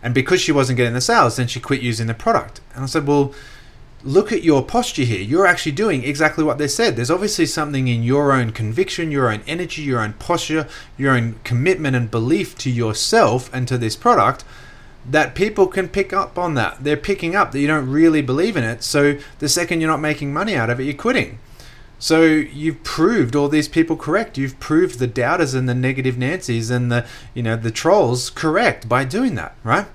And 0.04 0.14
because 0.14 0.42
she 0.42 0.52
wasn't 0.52 0.78
getting 0.78 0.94
the 0.94 1.02
sales, 1.02 1.38
then 1.38 1.48
she 1.48 1.60
quit 1.60 1.82
using 1.82 2.08
the 2.08 2.14
product. 2.14 2.62
And 2.76 2.84
I 2.84 2.88
said, 2.88 3.08
"Well, 3.08 3.34
look 4.04 4.32
at 4.32 4.44
your 4.44 4.64
posture 4.64 5.04
here. 5.04 5.22
You're 5.22 5.48
actually 5.48 5.72
doing 5.72 6.04
exactly 6.04 6.44
what 6.44 6.58
they 6.58 6.68
said. 6.68 6.96
There's 6.96 7.10
obviously 7.12 7.46
something 7.46 7.88
in 7.88 8.04
your 8.04 8.32
own 8.32 8.52
conviction, 8.52 9.12
your 9.12 9.32
own 9.32 9.42
energy, 9.48 9.82
your 9.82 10.02
own 10.02 10.14
posture, 10.14 10.68
your 10.98 11.14
own 11.14 11.40
commitment 11.44 11.96
and 11.96 12.12
belief 12.12 12.58
to 12.60 12.70
yourself 12.70 13.50
and 13.54 13.68
to 13.68 13.78
this 13.78 13.96
product 13.96 14.44
that 15.10 15.36
people 15.36 15.68
can 15.68 15.88
pick 15.88 16.12
up 16.12 16.38
on 16.38 16.54
that. 16.56 16.84
They're 16.84 16.98
picking 16.98 17.36
up 17.36 17.52
that 17.52 17.60
you 17.60 17.68
don't 17.68 17.90
really 17.90 18.22
believe 18.22 18.58
in 18.58 18.64
it. 18.64 18.84
So 18.84 19.18
the 19.40 19.48
second 19.48 19.80
you're 19.80 19.90
not 19.90 20.02
making 20.02 20.34
money 20.34 20.56
out 20.56 20.70
of 20.70 20.80
it, 20.80 20.84
you're 20.84 20.94
quitting. 20.94 21.40
So 22.00 22.22
you've 22.22 22.84
proved 22.84 23.36
all 23.36 23.50
these 23.50 23.68
people 23.68 23.96
correct. 23.96 24.38
You've 24.38 24.60
proved 24.60 25.00
the 25.00 25.08
doubters 25.08 25.54
and 25.54 25.68
the 25.68 25.74
negative 25.74 26.18
Nancy's 26.18 26.70
and 26.70 26.92
the 26.92 27.06
you 27.34 27.42
know 27.42 27.56
the 27.56 27.72
trolls 27.72 28.30
correct 28.30 28.88
by 28.88 29.04
doing 29.04 29.36
that, 29.36 29.56
right? 29.64 29.88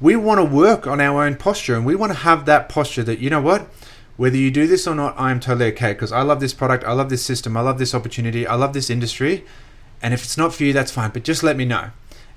We 0.00 0.14
want 0.14 0.38
to 0.38 0.44
work 0.44 0.86
on 0.86 1.00
our 1.00 1.24
own 1.24 1.36
posture 1.36 1.74
and 1.74 1.84
we 1.84 1.96
want 1.96 2.12
to 2.12 2.18
have 2.18 2.44
that 2.46 2.68
posture 2.68 3.02
that 3.02 3.18
you 3.18 3.30
know 3.30 3.40
what, 3.40 3.68
whether 4.16 4.36
you 4.36 4.50
do 4.52 4.68
this 4.68 4.86
or 4.86 4.94
not, 4.94 5.18
I 5.18 5.32
am 5.32 5.40
totally 5.40 5.72
okay 5.72 5.92
because 5.92 6.12
I 6.12 6.22
love 6.22 6.38
this 6.38 6.54
product, 6.54 6.84
I 6.84 6.92
love 6.92 7.08
this 7.08 7.24
system, 7.24 7.56
I 7.56 7.60
love 7.60 7.78
this 7.78 7.94
opportunity, 7.94 8.46
I 8.46 8.54
love 8.54 8.72
this 8.72 8.90
industry, 8.90 9.44
and 10.00 10.14
if 10.14 10.22
it's 10.22 10.38
not 10.38 10.54
for 10.54 10.62
you, 10.62 10.72
that's 10.72 10.92
fine. 10.92 11.10
But 11.10 11.24
just 11.24 11.42
let 11.42 11.56
me 11.56 11.64
know. 11.64 11.90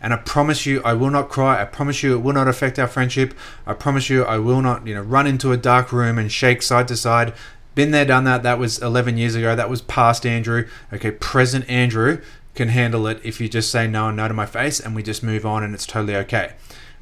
And 0.04 0.14
I 0.14 0.18
promise 0.18 0.66
you, 0.66 0.82
I 0.84 0.94
will 0.94 1.12
not 1.12 1.30
cry. 1.30 1.62
I 1.62 1.66
promise 1.66 2.02
you, 2.02 2.16
it 2.16 2.22
will 2.22 2.34
not 2.34 2.48
affect 2.48 2.80
our 2.80 2.88
friendship. 2.88 3.36
I 3.68 3.74
promise 3.74 4.10
you, 4.10 4.24
I 4.24 4.40
will 4.40 4.64
not, 4.64 4.88
you 4.88 4.96
know, 4.96 5.02
run 5.02 5.28
into 5.28 5.52
a 5.52 5.58
dark 5.58 5.92
room 5.92 6.18
and 6.18 6.32
shake 6.32 6.64
side 6.64 6.88
to 6.88 6.98
side 6.98 7.34
been 7.76 7.92
there, 7.92 8.06
done 8.06 8.24
that. 8.26 8.44
That 8.44 8.60
was 8.60 8.80
11 8.80 9.18
years 9.18 9.36
ago. 9.36 9.56
That 9.56 9.70
was 9.70 9.82
past 9.82 10.26
Andrew. 10.26 10.68
Okay, 10.92 11.12
present 11.12 11.70
Andrew 11.70 12.22
can 12.56 12.70
handle 12.70 13.08
it 13.08 13.20
if 13.24 13.40
you 13.40 13.48
just 13.48 13.72
say 13.72 13.88
no 13.88 14.08
and 14.10 14.18
no 14.18 14.28
to 14.28 14.34
my 14.34 14.46
face 14.46 14.80
and 14.80 14.94
we 14.94 15.02
just 15.04 15.24
move 15.24 15.46
on 15.46 15.64
and 15.64 15.74
it's 15.74 15.86
totally 15.86 16.16
okay. 16.16 16.54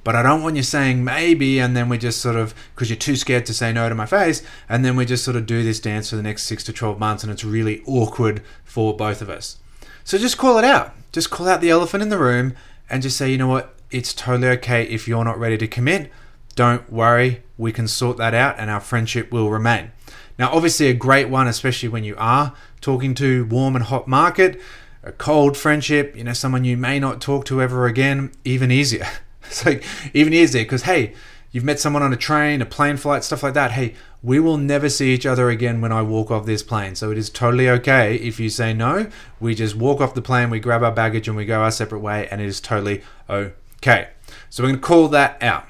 But 0.04 0.16
I 0.16 0.24
don't 0.24 0.44
want 0.44 0.56
you 0.56 0.64
saying 0.64 1.04
maybe 1.04 1.60
and 1.60 1.76
then 1.76 1.90
we 1.90 1.98
just 1.98 2.22
sort 2.22 2.36
of, 2.36 2.54
because 2.74 2.90
you're 2.90 2.98
too 2.98 3.16
scared 3.16 3.46
to 3.48 3.54
say 3.54 3.74
no 3.74 3.90
to 3.90 3.96
my 3.96 4.06
face, 4.06 4.42
and 4.68 4.86
then 4.86 4.96
we 4.96 5.06
just 5.06 5.26
sort 5.26 5.36
of 5.36 5.46
do 5.46 5.64
this 5.64 5.80
dance 5.80 6.10
for 6.10 6.16
the 6.16 6.24
next 6.24 6.44
six 6.44 6.64
to 6.66 6.74
12 6.74 7.00
months 7.00 7.24
and 7.24 7.32
it's 7.32 7.44
really 7.44 7.84
awkward 7.86 8.42
for 8.64 8.96
both 8.96 9.22
of 9.22 9.30
us. 9.30 9.58
So 10.04 10.18
just 10.18 10.38
call 10.38 10.58
it 10.58 10.66
out. 10.66 10.94
Just 11.12 11.30
call 11.30 11.48
out 11.48 11.62
the 11.62 11.70
elephant 11.70 12.04
in 12.04 12.10
the 12.10 12.18
room 12.18 12.56
and 12.90 13.02
just 13.04 13.18
say, 13.18 13.32
you 13.32 13.38
know 13.38 13.48
what, 13.48 13.76
it's 13.92 14.14
totally 14.14 14.48
okay 14.50 14.84
if 14.84 15.08
you're 15.08 15.26
not 15.26 15.40
ready 15.40 15.58
to 15.58 15.68
commit. 15.68 16.12
Don't 16.56 16.92
worry, 16.92 17.44
we 17.58 17.72
can 17.72 17.88
sort 17.88 18.18
that 18.18 18.34
out 18.34 18.58
and 18.60 18.70
our 18.70 18.80
friendship 18.80 19.32
will 19.32 19.50
remain. 19.50 19.92
Now, 20.40 20.50
obviously, 20.54 20.88
a 20.88 20.94
great 20.94 21.28
one, 21.28 21.48
especially 21.48 21.90
when 21.90 22.06
you 22.06 22.16
are 22.18 22.54
talking 22.80 23.14
to 23.16 23.44
warm 23.46 23.76
and 23.76 23.84
hot 23.84 24.08
market, 24.08 24.60
a 25.04 25.12
cold 25.12 25.58
friendship, 25.58 26.16
you 26.16 26.24
know, 26.24 26.32
someone 26.32 26.64
you 26.64 26.78
may 26.78 26.98
not 26.98 27.20
talk 27.20 27.44
to 27.46 27.62
ever 27.62 27.86
again, 27.86 28.32
even 28.44 28.72
easier. 28.72 29.08
It's 29.46 29.66
like 29.66 29.84
even 30.14 30.32
easier 30.32 30.64
because 30.64 30.84
hey, 30.84 31.16
you've 31.52 31.64
met 31.64 31.80
someone 31.80 32.04
on 32.04 32.14
a 32.14 32.18
train, 32.18 32.62
a 32.62 32.68
plane 32.68 32.98
flight, 32.98 33.24
stuff 33.24 33.42
like 33.42 33.56
that. 33.56 33.72
Hey, 33.72 33.96
we 34.22 34.40
will 34.40 34.58
never 34.58 34.90
see 34.90 35.12
each 35.12 35.26
other 35.26 35.50
again 35.50 35.82
when 35.82 35.92
I 35.92 36.04
walk 36.04 36.30
off 36.30 36.46
this 36.46 36.62
plane. 36.62 36.94
So 36.94 37.10
it 37.10 37.18
is 37.18 37.32
totally 37.32 37.68
okay 37.68 38.14
if 38.18 38.40
you 38.40 38.52
say 38.52 38.74
no. 38.74 39.10
We 39.40 39.56
just 39.56 39.76
walk 39.76 40.02
off 40.02 40.14
the 40.14 40.22
plane, 40.22 40.52
we 40.52 40.60
grab 40.60 40.84
our 40.84 40.92
baggage, 40.92 41.28
and 41.28 41.36
we 41.36 41.46
go 41.46 41.64
our 41.64 41.72
separate 41.72 42.02
way, 42.02 42.28
and 42.30 42.40
it 42.42 42.48
is 42.48 42.62
totally 42.62 43.02
okay. 43.28 44.10
So 44.52 44.62
we're 44.62 44.70
going 44.70 44.82
to 44.82 44.88
call 44.88 45.08
that 45.08 45.42
out. 45.42 45.66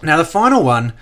Now, 0.00 0.16
the 0.16 0.24
final 0.24 0.62
one 0.62 0.92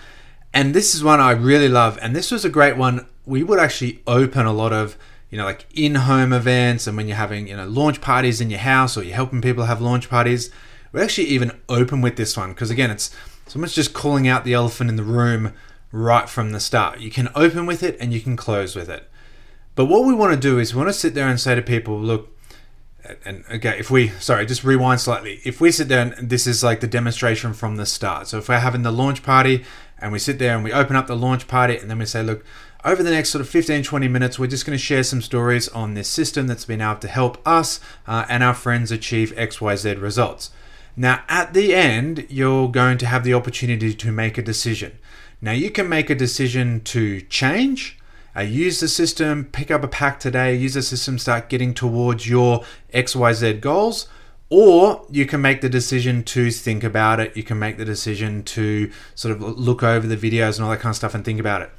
and 0.54 0.72
this 0.72 0.94
is 0.94 1.02
one 1.02 1.20
I 1.20 1.32
really 1.32 1.68
love. 1.68 1.98
And 2.00 2.14
this 2.14 2.30
was 2.30 2.44
a 2.44 2.48
great 2.48 2.76
one. 2.76 3.06
We 3.26 3.42
would 3.42 3.58
actually 3.58 4.00
open 4.06 4.46
a 4.46 4.52
lot 4.52 4.72
of, 4.72 4.96
you 5.28 5.36
know, 5.36 5.44
like 5.44 5.66
in 5.74 5.96
home 5.96 6.32
events 6.32 6.86
and 6.86 6.96
when 6.96 7.08
you're 7.08 7.16
having, 7.16 7.48
you 7.48 7.56
know, 7.56 7.66
launch 7.66 8.00
parties 8.00 8.40
in 8.40 8.50
your 8.50 8.60
house 8.60 8.96
or 8.96 9.02
you're 9.02 9.16
helping 9.16 9.42
people 9.42 9.64
have 9.64 9.80
launch 9.80 10.08
parties. 10.08 10.50
We 10.92 11.02
actually 11.02 11.26
even 11.26 11.60
open 11.68 12.00
with 12.00 12.14
this 12.14 12.36
one 12.36 12.50
because, 12.50 12.70
again, 12.70 12.92
it's 12.92 13.14
someone's 13.48 13.74
just 13.74 13.94
calling 13.94 14.28
out 14.28 14.44
the 14.44 14.54
elephant 14.54 14.88
in 14.88 14.96
the 14.96 15.02
room 15.02 15.52
right 15.90 16.28
from 16.28 16.52
the 16.52 16.60
start. 16.60 17.00
You 17.00 17.10
can 17.10 17.30
open 17.34 17.66
with 17.66 17.82
it 17.82 17.96
and 18.00 18.12
you 18.12 18.20
can 18.20 18.36
close 18.36 18.76
with 18.76 18.88
it. 18.88 19.10
But 19.74 19.86
what 19.86 20.04
we 20.04 20.14
want 20.14 20.34
to 20.34 20.40
do 20.40 20.60
is 20.60 20.72
we 20.72 20.78
want 20.78 20.88
to 20.90 20.98
sit 20.98 21.14
there 21.14 21.26
and 21.26 21.40
say 21.40 21.56
to 21.56 21.62
people, 21.62 21.98
look, 21.98 22.30
and 23.24 23.44
okay, 23.50 23.76
if 23.78 23.90
we 23.90 24.08
sorry, 24.20 24.46
just 24.46 24.64
rewind 24.64 25.00
slightly. 25.00 25.40
If 25.44 25.60
we 25.60 25.72
sit 25.72 25.88
there 25.88 26.00
and 26.00 26.30
this 26.30 26.46
is 26.46 26.62
like 26.62 26.80
the 26.80 26.86
demonstration 26.86 27.52
from 27.52 27.76
the 27.76 27.86
start. 27.86 28.28
So 28.28 28.38
if 28.38 28.48
we're 28.48 28.60
having 28.60 28.82
the 28.82 28.92
launch 28.92 29.22
party 29.22 29.64
and 29.98 30.12
we 30.12 30.18
sit 30.18 30.38
there 30.38 30.54
and 30.54 30.64
we 30.64 30.72
open 30.72 30.96
up 30.96 31.06
the 31.06 31.16
launch 31.16 31.48
party 31.48 31.76
and 31.76 31.90
then 31.90 31.98
we 31.98 32.06
say, 32.06 32.22
look, 32.22 32.44
over 32.84 33.02
the 33.02 33.10
next 33.10 33.30
sort 33.30 33.40
of 33.40 33.48
15 33.48 33.82
20 33.82 34.08
minutes, 34.08 34.38
we're 34.38 34.46
just 34.46 34.66
going 34.66 34.76
to 34.76 34.82
share 34.82 35.02
some 35.02 35.22
stories 35.22 35.68
on 35.68 35.94
this 35.94 36.08
system 36.08 36.46
that's 36.46 36.64
been 36.64 36.80
able 36.80 36.96
to 36.96 37.08
help 37.08 37.38
us 37.46 37.80
uh, 38.06 38.26
and 38.28 38.42
our 38.42 38.54
friends 38.54 38.90
achieve 38.90 39.34
XYZ 39.36 40.00
results. 40.00 40.50
Now, 40.96 41.24
at 41.28 41.54
the 41.54 41.74
end, 41.74 42.26
you're 42.28 42.68
going 42.68 42.98
to 42.98 43.06
have 43.06 43.24
the 43.24 43.34
opportunity 43.34 43.94
to 43.94 44.12
make 44.12 44.38
a 44.38 44.42
decision. 44.42 44.98
Now, 45.40 45.52
you 45.52 45.70
can 45.70 45.88
make 45.88 46.10
a 46.10 46.14
decision 46.14 46.80
to 46.82 47.20
change 47.22 47.98
uh, 48.36 48.40
use 48.40 48.80
the 48.80 48.88
system, 48.88 49.44
pick 49.44 49.70
up 49.70 49.84
a 49.84 49.88
pack 49.88 50.18
today, 50.18 50.54
use 50.56 50.74
the 50.74 50.82
system, 50.82 51.18
start 51.18 51.48
getting 51.48 51.72
towards 51.72 52.28
your 52.28 52.64
XYZ 52.92 53.60
goals. 53.60 54.08
Or 54.50 55.04
you 55.10 55.26
can 55.26 55.40
make 55.40 55.62
the 55.62 55.68
decision 55.68 56.22
to 56.24 56.50
think 56.50 56.84
about 56.84 57.18
it. 57.18 57.36
You 57.36 57.42
can 57.42 57.58
make 57.58 57.76
the 57.78 57.84
decision 57.84 58.42
to 58.44 58.90
sort 59.14 59.34
of 59.34 59.40
look 59.40 59.82
over 59.82 60.06
the 60.06 60.16
videos 60.16 60.56
and 60.56 60.64
all 60.64 60.70
that 60.70 60.80
kind 60.80 60.90
of 60.90 60.96
stuff 60.96 61.14
and 61.14 61.24
think 61.24 61.40
about 61.40 61.62
it. 61.62 61.70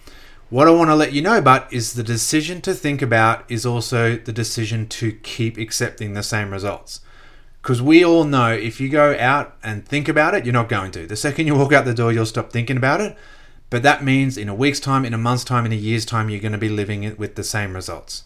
What 0.49 0.67
I 0.67 0.71
want 0.71 0.89
to 0.89 0.95
let 0.95 1.13
you 1.13 1.21
know 1.21 1.37
about 1.37 1.71
is 1.73 1.93
the 1.93 2.03
decision 2.03 2.61
to 2.61 2.73
think 2.73 3.01
about 3.01 3.49
is 3.49 3.65
also 3.65 4.15
the 4.15 4.31
decision 4.31 4.87
to 4.89 5.11
keep 5.11 5.57
accepting 5.57 6.13
the 6.13 6.23
same 6.23 6.51
results. 6.51 7.01
Because 7.61 7.81
we 7.81 8.05
all 8.05 8.25
know 8.25 8.53
if 8.53 8.79
you 8.79 8.89
go 8.89 9.17
out 9.19 9.57
and 9.63 9.87
think 9.87 10.07
about 10.07 10.35
it, 10.35 10.45
you're 10.45 10.53
not 10.53 10.69
going 10.69 10.91
to. 10.91 11.07
The 11.07 11.15
second 11.15 11.47
you 11.47 11.55
walk 11.55 11.73
out 11.73 11.85
the 11.85 11.95
door, 11.95 12.11
you'll 12.11 12.27
stop 12.27 12.51
thinking 12.51 12.77
about 12.77 13.01
it. 13.01 13.17
But 13.71 13.81
that 13.83 14.03
means 14.03 14.37
in 14.37 14.47
a 14.47 14.53
week's 14.53 14.79
time, 14.79 15.03
in 15.03 15.15
a 15.15 15.17
month's 15.17 15.43
time, 15.43 15.65
in 15.65 15.71
a 15.71 15.75
year's 15.75 16.05
time, 16.05 16.29
you're 16.29 16.39
going 16.39 16.51
to 16.51 16.57
be 16.59 16.69
living 16.69 17.15
with 17.17 17.35
the 17.35 17.43
same 17.43 17.73
results. 17.73 18.23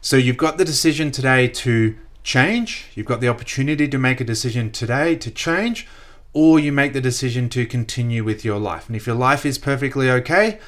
So 0.00 0.16
you've 0.16 0.38
got 0.38 0.56
the 0.56 0.64
decision 0.64 1.10
today 1.10 1.46
to 1.46 1.94
change. 2.22 2.86
You've 2.94 3.06
got 3.06 3.20
the 3.20 3.28
opportunity 3.28 3.88
to 3.88 3.98
make 3.98 4.20
a 4.20 4.24
decision 4.24 4.70
today 4.70 5.16
to 5.16 5.30
change, 5.30 5.86
or 6.32 6.58
you 6.58 6.72
make 6.72 6.92
the 6.92 7.00
decision 7.00 7.48
to 7.50 7.66
continue 7.66 8.22
with 8.24 8.44
your 8.44 8.58
life. 8.58 8.86
And 8.86 8.96
if 8.96 9.06
your 9.06 9.16
life 9.16 9.44
is 9.44 9.58
perfectly 9.58 10.10
okay, 10.10 10.58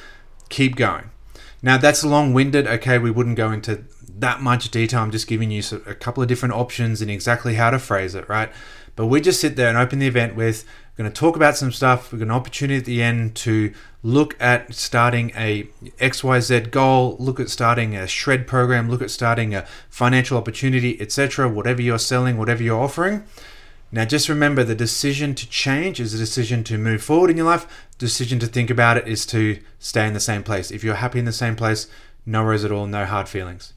keep 0.49 0.75
going. 0.75 1.09
Now 1.61 1.77
that's 1.77 2.03
long-winded. 2.03 2.67
Okay, 2.67 2.97
we 2.97 3.11
wouldn't 3.11 3.37
go 3.37 3.51
into 3.51 3.85
that 4.19 4.41
much 4.41 4.69
detail. 4.69 5.01
I'm 5.01 5.11
just 5.11 5.27
giving 5.27 5.51
you 5.51 5.63
a 5.85 5.95
couple 5.95 6.21
of 6.21 6.29
different 6.29 6.55
options 6.55 7.01
and 7.01 7.09
exactly 7.09 7.55
how 7.55 7.69
to 7.69 7.79
phrase 7.79 8.13
it, 8.15 8.27
right? 8.27 8.51
But 8.95 9.07
we 9.07 9.21
just 9.21 9.41
sit 9.41 9.55
there 9.55 9.69
and 9.69 9.77
open 9.77 9.99
the 9.99 10.07
event 10.07 10.35
with 10.35 10.65
we're 10.93 11.03
going 11.03 11.11
to 11.11 11.19
talk 11.19 11.35
about 11.35 11.57
some 11.57 11.71
stuff. 11.71 12.11
We've 12.11 12.19
got 12.19 12.25
an 12.25 12.31
opportunity 12.31 12.77
at 12.77 12.85
the 12.85 13.01
end 13.01 13.35
to 13.37 13.73
look 14.03 14.39
at 14.39 14.75
starting 14.75 15.31
a 15.35 15.63
XYZ 15.99 16.69
goal, 16.69 17.15
look 17.19 17.39
at 17.39 17.49
starting 17.49 17.95
a 17.95 18.07
shred 18.07 18.45
program, 18.45 18.91
look 18.91 19.01
at 19.01 19.09
starting 19.09 19.55
a 19.55 19.65
financial 19.89 20.37
opportunity, 20.37 21.01
etc. 21.01 21.49
Whatever 21.49 21.81
you're 21.81 21.97
selling, 21.97 22.37
whatever 22.37 22.61
you're 22.61 22.79
offering. 22.79 23.23
Now, 23.91 24.05
just 24.05 24.29
remember 24.29 24.63
the 24.63 24.75
decision 24.75 25.33
to 25.35 25.49
change 25.49 25.99
is 25.99 26.13
a 26.13 26.17
decision 26.17 26.63
to 26.65 26.77
move 26.77 27.03
forward 27.03 27.31
in 27.31 27.37
your 27.37 27.47
life. 27.47 27.87
Decision 27.97 28.37
to 28.39 28.47
think 28.47 28.69
about 28.69 28.97
it 28.97 29.07
is 29.07 29.25
to 29.27 29.59
stay 29.79 30.05
in 30.05 30.13
the 30.13 30.19
same 30.19 30.43
place. 30.43 30.69
If 30.69 30.83
you're 30.83 30.95
happy 30.95 31.17
in 31.17 31.25
the 31.25 31.31
same 31.31 31.55
place, 31.55 31.87
no 32.25 32.43
worries 32.43 32.63
at 32.63 32.71
all, 32.71 32.85
no 32.85 33.05
hard 33.05 33.27
feelings. 33.27 33.73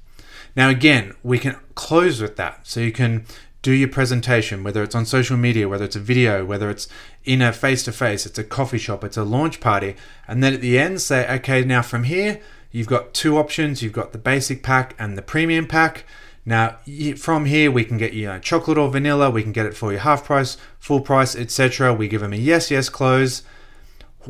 Now, 0.55 0.71
again, 0.71 1.15
we 1.23 1.39
can 1.39 1.57
close 1.75 2.21
with 2.21 2.37
that. 2.37 2.67
So 2.67 2.81
you 2.81 2.93
can 2.93 3.27
do 3.67 3.73
your 3.73 3.89
presentation, 3.89 4.63
whether 4.63 4.85
it's 4.85 4.95
on 4.95 5.05
social 5.05 5.37
media, 5.37 5.69
whether 5.69 5.85
it's 5.85 5.97
a 5.97 6.01
video, 6.01 6.45
whether 6.45 6.71
it's 6.71 6.87
in 7.25 7.43
a 7.43 7.53
face 7.53 7.83
to 7.83 7.91
face, 7.91 8.25
it's 8.25 8.39
a 8.39 8.45
coffee 8.45 8.79
shop, 8.79 9.03
it's 9.03 9.17
a 9.17 9.25
launch 9.25 9.59
party. 9.59 9.97
And 10.29 10.41
then 10.41 10.55
at 10.55 10.61
the 10.61 10.79
end, 10.79 11.01
say, 11.01 11.29
okay, 11.39 11.65
now 11.65 11.83
from 11.83 12.05
here, 12.05 12.41
you've 12.71 12.87
got 12.87 13.13
two 13.13 13.37
options 13.37 13.83
you've 13.83 13.93
got 13.93 14.13
the 14.13 14.19
basic 14.19 14.63
pack 14.63 14.95
and 15.01 15.19
the 15.19 15.23
premium 15.23 15.67
pack. 15.67 16.05
Now, 16.45 16.77
from 17.17 17.47
here, 17.47 17.73
we 17.73 17.83
can 17.83 17.99
get 17.99 18.13
you 18.13 18.29
know, 18.29 18.39
chocolate 18.39 18.79
or 18.79 18.89
vanilla, 18.89 19.31
we 19.31 19.43
can 19.43 19.51
get 19.51 19.67
it 19.67 19.77
for 19.77 19.91
you 19.93 19.99
half 19.99 20.25
price, 20.25 20.57
full 20.79 21.01
price, 21.01 21.35
etc. 21.35 21.93
We 21.93 22.07
give 22.07 22.21
them 22.21 22.33
a 22.33 22.37
yes, 22.37 22.71
yes 22.71 22.89
close. 22.89 23.43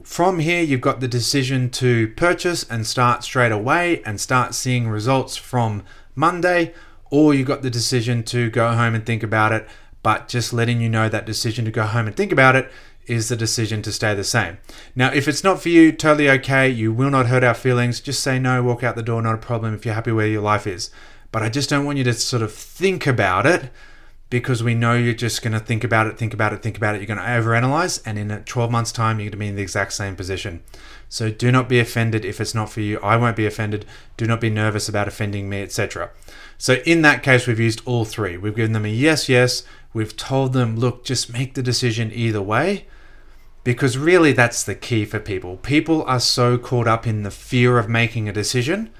From 0.02 0.38
here, 0.38 0.62
you've 0.62 0.80
got 0.80 1.00
the 1.00 1.08
decision 1.08 1.68
to 1.72 2.08
purchase 2.16 2.64
and 2.70 2.86
start 2.86 3.22
straight 3.22 3.52
away 3.52 4.02
and 4.06 4.18
start 4.18 4.54
seeing 4.54 4.88
results 4.88 5.36
from 5.36 5.82
Monday 6.14 6.72
or 7.10 7.34
you 7.34 7.44
got 7.44 7.62
the 7.62 7.70
decision 7.70 8.22
to 8.24 8.50
go 8.50 8.72
home 8.72 8.94
and 8.94 9.04
think 9.04 9.22
about 9.22 9.52
it, 9.52 9.68
but 10.02 10.28
just 10.28 10.52
letting 10.52 10.80
you 10.80 10.88
know 10.88 11.08
that 11.08 11.26
decision 11.26 11.64
to 11.64 11.70
go 11.70 11.84
home 11.84 12.06
and 12.06 12.16
think 12.16 12.32
about 12.32 12.56
it 12.56 12.70
is 13.06 13.28
the 13.28 13.36
decision 13.36 13.82
to 13.82 13.92
stay 13.92 14.14
the 14.14 14.24
same. 14.24 14.58
Now, 14.94 15.12
if 15.12 15.28
it's 15.28 15.44
not 15.44 15.60
for 15.60 15.68
you, 15.68 15.92
totally 15.92 16.28
okay. 16.30 16.68
You 16.68 16.92
will 16.92 17.10
not 17.10 17.26
hurt 17.26 17.44
our 17.44 17.54
feelings. 17.54 18.00
Just 18.00 18.22
say 18.22 18.38
no, 18.38 18.62
walk 18.62 18.82
out 18.82 18.96
the 18.96 19.02
door, 19.02 19.22
not 19.22 19.34
a 19.34 19.38
problem 19.38 19.74
if 19.74 19.84
you're 19.84 19.94
happy 19.94 20.12
where 20.12 20.26
your 20.26 20.42
life 20.42 20.66
is. 20.66 20.90
But 21.32 21.42
I 21.42 21.48
just 21.48 21.70
don't 21.70 21.84
want 21.84 21.98
you 21.98 22.04
to 22.04 22.14
sort 22.14 22.42
of 22.42 22.52
think 22.52 23.06
about 23.06 23.46
it 23.46 23.70
because 24.28 24.62
we 24.62 24.74
know 24.74 24.94
you're 24.94 25.14
just 25.14 25.42
going 25.42 25.52
to 25.52 25.60
think 25.60 25.84
about 25.84 26.06
it, 26.06 26.18
think 26.18 26.34
about 26.34 26.52
it, 26.52 26.62
think 26.62 26.76
about 26.76 26.94
it. 26.94 26.98
You're 26.98 27.06
going 27.06 27.18
to 27.18 27.24
overanalyze, 27.24 28.02
and 28.04 28.18
in 28.18 28.42
12 28.44 28.70
months' 28.70 28.92
time, 28.92 29.18
you're 29.18 29.26
going 29.26 29.32
to 29.32 29.36
be 29.36 29.46
in 29.48 29.56
the 29.56 29.62
exact 29.62 29.92
same 29.92 30.16
position. 30.16 30.62
So 31.08 31.30
do 31.30 31.52
not 31.52 31.68
be 31.68 31.78
offended 31.78 32.24
if 32.24 32.40
it's 32.40 32.54
not 32.54 32.70
for 32.70 32.80
you. 32.80 32.98
I 33.00 33.16
won't 33.16 33.36
be 33.36 33.46
offended. 33.46 33.86
Do 34.16 34.26
not 34.26 34.40
be 34.40 34.50
nervous 34.50 34.88
about 34.88 35.06
offending 35.06 35.48
me, 35.48 35.62
etc. 35.62 36.10
So 36.58 36.74
in 36.84 37.02
that 37.02 37.22
case, 37.22 37.46
we've 37.46 37.60
used 37.60 37.82
all 37.84 38.04
three. 38.04 38.36
We've 38.36 38.56
given 38.56 38.72
them 38.72 38.84
a 38.84 38.88
yes, 38.88 39.28
yes. 39.28 39.62
We've 39.92 40.16
told 40.16 40.52
them, 40.52 40.76
look, 40.76 41.04
just 41.04 41.32
make 41.32 41.54
the 41.54 41.62
decision 41.62 42.10
either 42.12 42.42
way 42.42 42.86
because 43.66 43.98
really 43.98 44.32
that's 44.32 44.62
the 44.62 44.76
key 44.76 45.04
for 45.04 45.18
people. 45.18 45.56
People 45.56 46.04
are 46.04 46.20
so 46.20 46.56
caught 46.56 46.86
up 46.86 47.04
in 47.04 47.24
the 47.24 47.32
fear 47.32 47.78
of 47.78 47.88
making 47.88 48.28
a 48.28 48.32
decision 48.32 48.90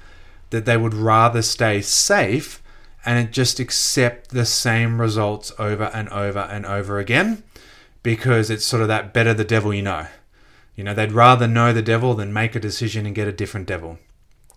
that 0.49 0.65
they 0.65 0.75
would 0.75 0.93
rather 0.93 1.41
stay 1.41 1.81
safe 1.81 2.61
and 3.07 3.31
just 3.31 3.59
accept 3.61 4.31
the 4.31 4.45
same 4.45 4.99
results 4.99 5.53
over 5.57 5.85
and 5.85 6.09
over 6.09 6.39
and 6.39 6.65
over 6.65 6.99
again 6.99 7.41
because 8.03 8.49
it's 8.49 8.65
sort 8.65 8.81
of 8.81 8.89
that 8.89 9.13
better 9.13 9.33
the 9.33 9.45
devil 9.45 9.73
you 9.73 9.81
know. 9.81 10.07
You 10.75 10.83
know, 10.83 10.93
they'd 10.93 11.13
rather 11.13 11.47
know 11.47 11.71
the 11.71 11.81
devil 11.81 12.15
than 12.15 12.33
make 12.33 12.53
a 12.53 12.59
decision 12.59 13.05
and 13.05 13.15
get 13.15 13.27
a 13.27 13.31
different 13.31 13.65
devil. 13.65 13.97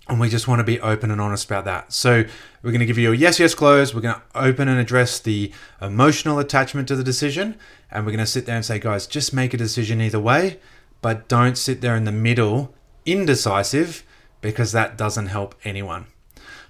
And 0.08 0.18
we 0.18 0.28
just 0.28 0.48
want 0.48 0.58
to 0.58 0.64
be 0.64 0.80
open 0.80 1.12
and 1.12 1.20
honest 1.20 1.44
about 1.44 1.64
that. 1.66 1.92
So 1.92 2.24
we're 2.62 2.72
going 2.72 2.80
to 2.80 2.86
give 2.86 2.98
you 2.98 3.12
a 3.12 3.16
yes, 3.16 3.38
yes 3.38 3.54
close. 3.54 3.94
We're 3.94 4.00
going 4.00 4.16
to 4.16 4.22
open 4.34 4.66
and 4.66 4.80
address 4.80 5.20
the 5.20 5.52
emotional 5.80 6.40
attachment 6.40 6.88
to 6.88 6.96
the 6.96 7.04
decision. 7.04 7.56
And 7.88 8.04
we're 8.04 8.12
going 8.12 8.18
to 8.18 8.26
sit 8.26 8.46
there 8.46 8.56
and 8.56 8.64
say, 8.64 8.80
guys, 8.80 9.06
just 9.06 9.32
make 9.32 9.54
a 9.54 9.58
decision 9.58 10.00
either 10.00 10.18
way, 10.18 10.58
but 11.00 11.28
don't 11.28 11.56
sit 11.56 11.82
there 11.82 11.94
in 11.94 12.02
the 12.02 12.12
middle, 12.12 12.74
indecisive, 13.06 14.04
because 14.40 14.72
that 14.72 14.98
doesn't 14.98 15.26
help 15.26 15.54
anyone. 15.62 16.08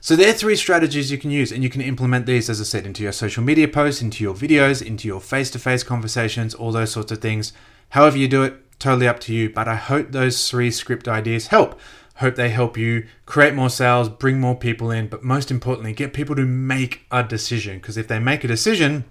So 0.02 0.16
there 0.16 0.30
are 0.30 0.34
three 0.34 0.56
strategies 0.56 1.12
you 1.12 1.18
can 1.18 1.30
use, 1.30 1.52
and 1.52 1.62
you 1.62 1.68
can 1.68 1.82
implement 1.82 2.24
these, 2.24 2.48
as 2.48 2.58
I 2.58 2.64
said, 2.64 2.86
into 2.86 3.02
your 3.02 3.12
social 3.12 3.44
media 3.44 3.68
posts, 3.68 4.00
into 4.00 4.24
your 4.24 4.34
videos, 4.34 4.80
into 4.80 5.06
your 5.06 5.20
face-to-face 5.20 5.82
conversations, 5.82 6.54
all 6.54 6.72
those 6.72 6.90
sorts 6.90 7.12
of 7.12 7.18
things. 7.18 7.52
However 7.90 8.16
you 8.16 8.26
do 8.26 8.42
it, 8.42 8.78
totally 8.78 9.06
up 9.06 9.20
to 9.20 9.34
you. 9.34 9.50
But 9.50 9.68
I 9.68 9.76
hope 9.76 10.12
those 10.12 10.48
three 10.48 10.70
script 10.70 11.06
ideas 11.06 11.48
help. 11.48 11.78
Hope 12.16 12.34
they 12.34 12.48
help 12.48 12.78
you 12.78 13.06
create 13.26 13.54
more 13.54 13.68
sales, 13.68 14.08
bring 14.08 14.40
more 14.40 14.56
people 14.56 14.90
in, 14.90 15.08
but 15.08 15.22
most 15.22 15.50
importantly, 15.50 15.92
get 15.92 16.14
people 16.14 16.34
to 16.36 16.46
make 16.46 17.02
a 17.10 17.22
decision. 17.22 17.78
Because 17.78 17.98
if 17.98 18.08
they 18.08 18.18
make 18.18 18.42
a 18.42 18.48
decision, 18.48 19.04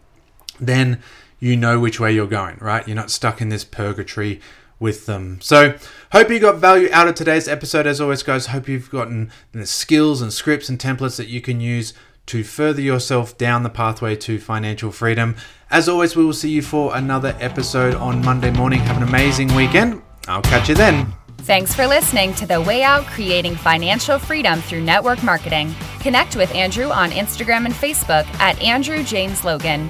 then 0.59 1.01
you 1.39 1.55
know 1.55 1.79
which 1.79 1.99
way 1.99 2.11
you're 2.11 2.27
going, 2.27 2.57
right? 2.59 2.87
You're 2.87 2.95
not 2.95 3.11
stuck 3.11 3.41
in 3.41 3.49
this 3.49 3.63
purgatory 3.63 4.41
with 4.79 5.05
them. 5.05 5.39
So, 5.41 5.75
hope 6.11 6.29
you 6.29 6.39
got 6.39 6.57
value 6.57 6.89
out 6.91 7.07
of 7.07 7.15
today's 7.15 7.47
episode. 7.47 7.85
As 7.85 7.99
always, 7.99 8.23
guys, 8.23 8.47
hope 8.47 8.67
you've 8.67 8.89
gotten 8.89 9.31
the 9.51 9.65
skills 9.65 10.21
and 10.21 10.31
scripts 10.31 10.69
and 10.69 10.79
templates 10.79 11.17
that 11.17 11.27
you 11.27 11.41
can 11.41 11.61
use 11.61 11.93
to 12.27 12.43
further 12.43 12.81
yourself 12.81 13.37
down 13.37 13.63
the 13.63 13.69
pathway 13.69 14.15
to 14.15 14.39
financial 14.39 14.91
freedom. 14.91 15.35
As 15.71 15.89
always, 15.89 16.15
we 16.15 16.23
will 16.23 16.33
see 16.33 16.51
you 16.51 16.61
for 16.61 16.95
another 16.95 17.35
episode 17.39 17.95
on 17.95 18.23
Monday 18.23 18.51
morning. 18.51 18.79
Have 18.81 18.97
an 18.97 19.07
amazing 19.07 19.53
weekend. 19.55 20.01
I'll 20.27 20.41
catch 20.43 20.69
you 20.69 20.75
then. 20.75 21.13
Thanks 21.39 21.73
for 21.73 21.87
listening 21.87 22.35
to 22.35 22.45
The 22.45 22.61
Way 22.61 22.83
Out 22.83 23.05
Creating 23.05 23.55
Financial 23.55 24.19
Freedom 24.19 24.61
Through 24.61 24.81
Network 24.81 25.23
Marketing. 25.23 25.73
Connect 26.01 26.35
with 26.35 26.53
Andrew 26.53 26.89
on 26.89 27.09
Instagram 27.11 27.65
and 27.65 27.73
Facebook 27.73 28.27
at 28.39 28.61
Andrew 28.61 29.03
James 29.03 29.43
Logan. 29.43 29.89